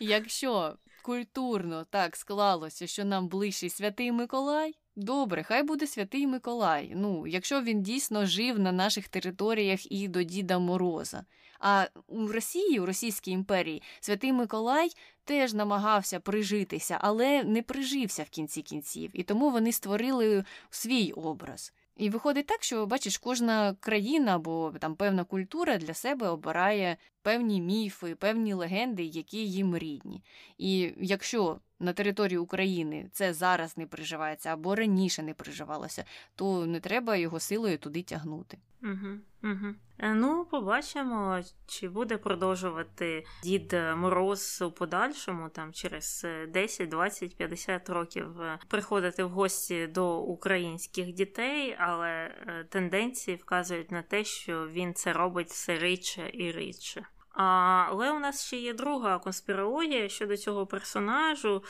[0.01, 6.93] якщо культурно так склалося, що нам ближчий святий Миколай, добре, хай буде святий Миколай.
[6.97, 11.25] Ну, якщо він дійсно жив на наших територіях і до Діда Мороза.
[11.61, 14.91] А у Росії, у Російській імперії, святий Миколай
[15.25, 21.73] теж намагався прижитися, але не прижився в кінці кінців, і тому вони створили свій образ.
[21.99, 27.61] І виходить так, що бачиш, кожна країна або там певна культура для себе обирає певні
[27.61, 30.25] міфи, певні легенди, які їм рідні.
[30.59, 36.05] І якщо на території України це зараз не приживається або раніше не приживалося,
[36.35, 38.59] то не треба його силою туди тягнути.
[38.83, 39.75] Угу, угу.
[39.99, 48.41] Ну, побачимо, чи буде продовжувати Дід Мороз у подальшому, там через 10, 20, 50 років
[48.41, 54.95] е, приходити в гості до українських дітей, але е, тенденції вказують на те, що він
[54.95, 57.07] це робить все рідше і рідше.
[57.39, 61.63] Але у нас ще є друга конспірологія щодо цього персонажу.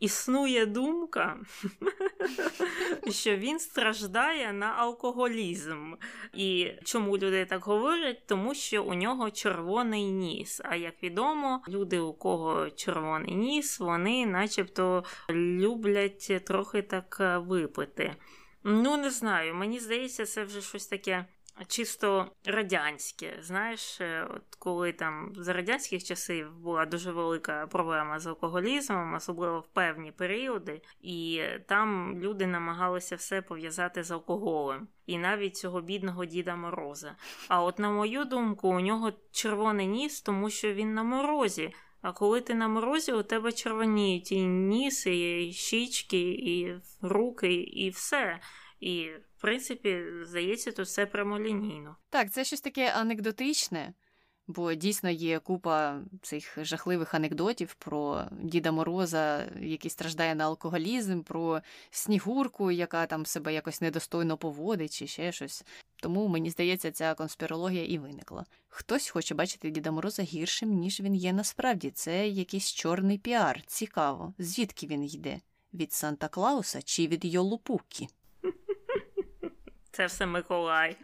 [0.00, 1.40] існує думка,
[3.10, 5.94] що він страждає на алкоголізм.
[6.34, 8.26] І чому люди так говорять?
[8.26, 10.60] Тому що у нього червоний ніс.
[10.64, 18.14] А як відомо, люди, у кого червоний ніс, вони начебто люблять трохи так е, випити.
[18.64, 21.26] Ну, не знаю, мені здається, це вже щось таке
[21.66, 23.38] чисто радянське.
[23.42, 29.60] Знаєш, е, от коли там за радянських часів була дуже велика проблема з алкоголізмом, особливо
[29.60, 34.88] в певні періоди, і там люди намагалися все пов'язати з алкоголем.
[35.06, 37.16] І навіть цього бідного Діда Мороза.
[37.48, 41.72] А от на мою думку, у нього червоний ніс, тому що він на морозі.
[42.02, 47.90] А коли ти на морозі, у тебе червоніють і ніс, і щічки, і руки, і
[47.90, 48.40] все.
[48.80, 51.96] І, в принципі, здається, тут все прямолінійно.
[52.10, 53.94] Так, це щось таке анекдотичне,
[54.46, 61.60] бо дійсно є купа цих жахливих анекдотів про Діда Мороза, який страждає на алкоголізм, про
[61.90, 65.64] снігурку, яка там себе якось недостойно поводить, чи ще щось.
[65.96, 68.44] Тому мені здається, ця конспірологія і виникла.
[68.68, 71.90] Хтось хоче бачити Діда Мороза гіршим, ніж він є насправді.
[71.90, 73.62] Це якийсь чорний піар.
[73.66, 75.40] Цікаво, звідки він йде?
[75.74, 78.08] Від Санта Клауса чи від Йоулупуккі?
[79.90, 80.96] Це все Миколай.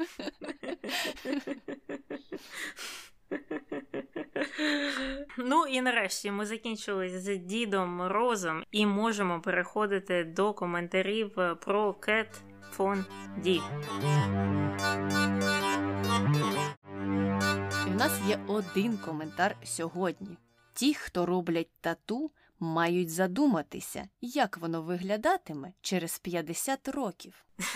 [5.39, 12.43] Ну і нарешті ми закінчили з Дідом Морозом і можемо переходити до коментарів про Кет
[12.71, 13.05] фон
[13.39, 13.63] Ді.
[17.87, 20.39] І в нас є один коментар сьогодні.
[20.73, 22.31] Ті, хто роблять тату,
[22.65, 27.45] мають задуматися, як воно виглядатиме через 50 років.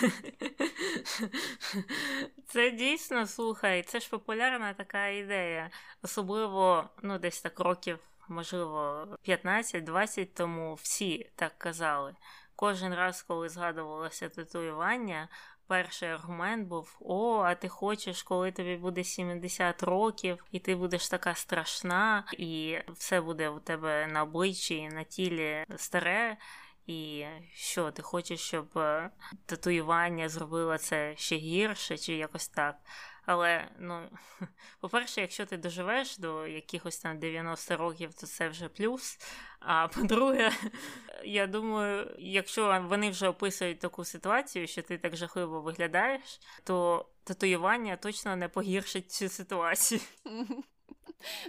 [2.47, 5.69] Це дійсно слухай, це ж популярна така ідея,
[6.01, 12.15] особливо ну, десь так років, можливо, 15-20 тому всі так казали.
[12.55, 15.29] Кожен раз, коли згадувалося татуювання,
[15.69, 21.09] перший аргумент був: О, а ти хочеш, коли тобі буде 70 років, і ти будеш
[21.09, 26.37] така страшна, і все буде у тебе на обличчі на тілі старе.
[26.87, 29.09] І що, ти хочеш, щоб е,
[29.45, 32.75] татуювання зробило це ще гірше, чи якось так.
[33.31, 34.09] Але, ну,
[34.79, 39.19] по-перше, якщо ти доживеш до якихось там 90 років, то це вже плюс.
[39.59, 40.51] А по-друге,
[41.23, 47.97] я думаю, якщо вони вже описують таку ситуацію, що ти так жахливо виглядаєш, то татуювання
[47.97, 50.01] точно не погіршить цю ситуацію.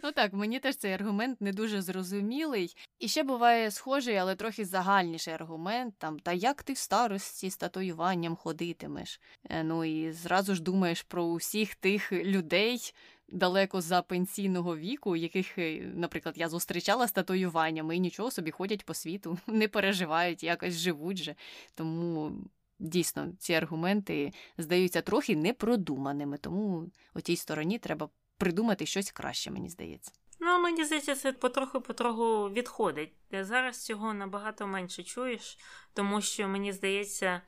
[0.03, 2.77] Ну так, мені теж цей аргумент не дуже зрозумілий.
[2.99, 7.57] І ще буває схожий, але трохи загальніший аргумент там, та як ти в старості з
[7.57, 9.21] татуюванням ходитимеш.
[9.51, 12.95] Е, ну і зразу ж думаєш про усіх тих людей.
[13.33, 18.85] Далеко за пенсійного віку, яких, е, наприклад, я зустрічала з татуюваннями і нічого собі ходять
[18.85, 21.35] по світу, не переживають, якось живуть же.
[21.75, 22.33] Тому
[22.79, 28.09] дійсно ці аргументи здаються трохи непродуманими, тому у тій стороні треба
[28.41, 30.13] придумати щось краще, мені здається.
[30.41, 33.13] Ну, мені здається, це потроху-потроху відходить.
[33.33, 35.59] Зараз цього набагато менше чуєш,
[35.95, 37.43] тому що мені здається.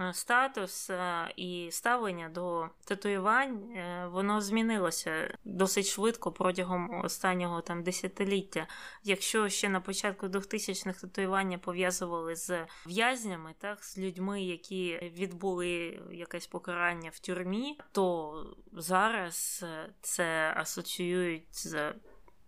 [0.00, 7.82] Е, статус е, і ставлення до татуювань е, воно змінилося досить швидко протягом останнього там
[7.82, 8.66] десятиліття.
[9.04, 16.46] Якщо ще на початку 2000-х татуювання пов'язували з в'язнями, так з людьми, які відбули якесь
[16.46, 18.34] покарання в тюрмі, то
[18.72, 19.64] зараз
[20.00, 21.94] це асоціюють з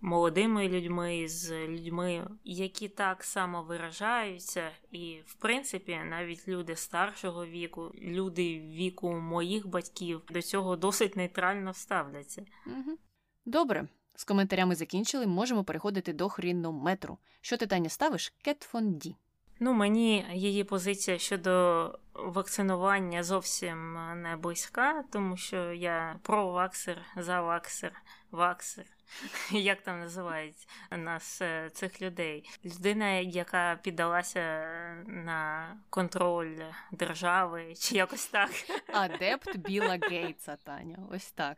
[0.01, 7.93] молодими людьми, з людьми, які так само виражаються, і, в принципі, навіть люди старшого віку,
[8.03, 12.45] люди віку моїх батьків до цього досить нейтрально ставляться.
[12.67, 12.99] Угу.
[13.47, 13.89] Добре.
[14.15, 17.19] З коментарями закінчили, можемо переходити до хрінометру.
[17.41, 18.33] Що ти Таня ставиш?
[18.43, 19.17] Кетфонді.
[19.61, 23.93] Ну, мені її позиція щодо вакцинування зовсім
[24.23, 27.93] не близька, тому що я проваксер, заваксер,
[28.31, 28.87] ваксер.
[29.51, 32.51] як там називають нас е, цих людей.
[32.65, 34.65] Людина, яка піддалася
[35.07, 36.59] на контроль
[36.93, 38.51] держави, чи якось так.
[38.93, 40.99] Адепт Біла Гейтса, Таня.
[41.11, 41.57] Ось так.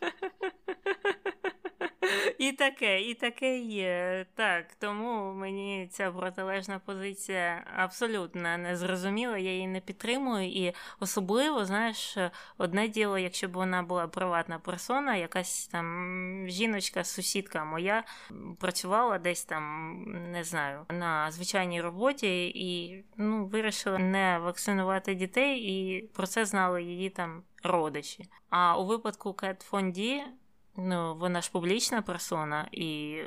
[2.38, 4.26] І таке, і таке є.
[4.34, 10.48] Так, тому мені ця протилежна позиція абсолютно не зрозуміла, я її не підтримую.
[10.48, 12.18] І особливо, знаєш,
[12.58, 18.04] одне діло, якщо б вона була приватна персона, якась там жіночка, сусідка моя
[18.60, 19.94] працювала десь там,
[20.32, 26.82] не знаю, на звичайній роботі і ну, вирішила не вакцинувати дітей, і про це знали
[26.82, 28.28] її там родичі.
[28.50, 30.22] А у випадку Кет Фонді.
[30.80, 33.20] Ну, вона ж публічна персона, і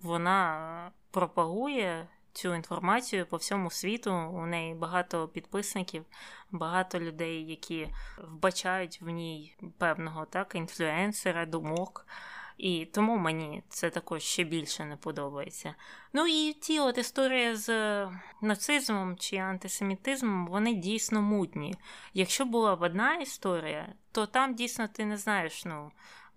[0.00, 4.12] вона пропагує цю інформацію по всьому світу.
[4.12, 6.04] У неї багато підписників,
[6.50, 7.88] багато людей, які
[8.18, 12.06] вбачають в ній певного так інфлюенсера, думок.
[12.58, 15.74] І тому мені це також ще більше не подобається.
[16.12, 18.06] Ну і ті от історії з
[18.40, 21.74] нацизмом чи антисемітизмом, вони дійсно мутні.
[22.14, 25.90] Якщо була б одна історія, то там дійсно ти не знаєш, ну,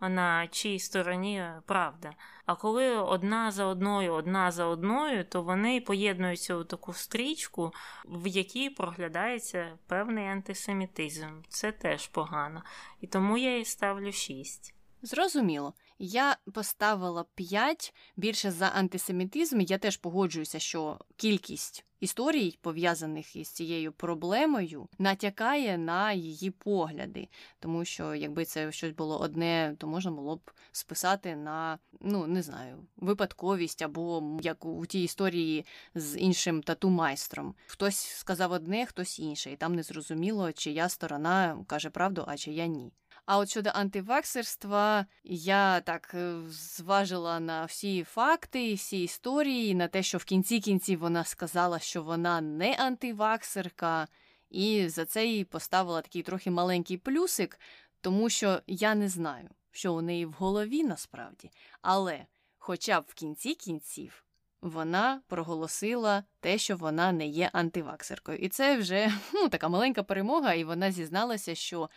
[0.10, 2.12] на чиїй стороні правда.
[2.46, 7.74] А коли одна за одною, одна за одною, то вони поєднуються у таку стрічку,
[8.06, 11.42] в якій проглядається певний антисемітизм.
[11.50, 12.64] Це теж погано.
[13.02, 14.76] І тому я їй ставлю шість.
[15.02, 15.74] Зрозуміло.
[16.00, 19.60] Я поставила 5 більше за антисемітизм.
[19.60, 27.28] Я теж погоджуюся, що кількість історій, пов'язаних із цією проблемою, натякає на її погляди.
[27.60, 32.42] Тому що, якби це щось було одне, то можна було б списати на ну не
[32.42, 37.56] знаю, випадковість або як у тій історії з іншим тату-майстром.
[37.68, 42.68] Хтось сказав одне, хтось інше, і там не зрозуміло, чия сторона каже правду, а чия
[42.68, 42.92] ні.
[43.26, 50.04] А от щодо антиваксерства, я так е, зважила на всі факти, всі історії, на те,
[50.04, 54.08] що в кінці кінців вона сказала, що вона не антиваксерка,
[54.50, 57.60] і за це їй поставила такий трохи маленький плюсик,
[58.02, 61.52] тому що я не знаю, що у неї в голові насправді,
[61.82, 62.26] але
[62.58, 64.24] хоча б в кінці кінців.
[64.62, 68.38] Вона проголосила те, що вона не є антиваксеркою.
[68.38, 71.90] І це вже ну, така маленька перемога, і вона зізналася, що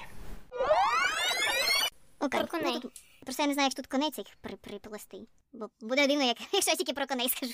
[3.24, 3.26] Коней.
[3.26, 5.28] Просто я не знаю, як тут конець їх при, приплести.
[5.54, 7.54] Бо буде дивно, як, якщо я тільки про коней скажу.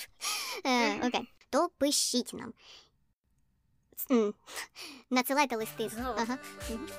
[0.66, 1.28] Е, окей.
[1.50, 2.52] То пишіть нам.
[5.10, 5.90] Надсилайте листи.
[5.98, 6.38] Ага.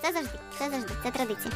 [0.02, 1.54] Це завжди, це завжди, це традиція.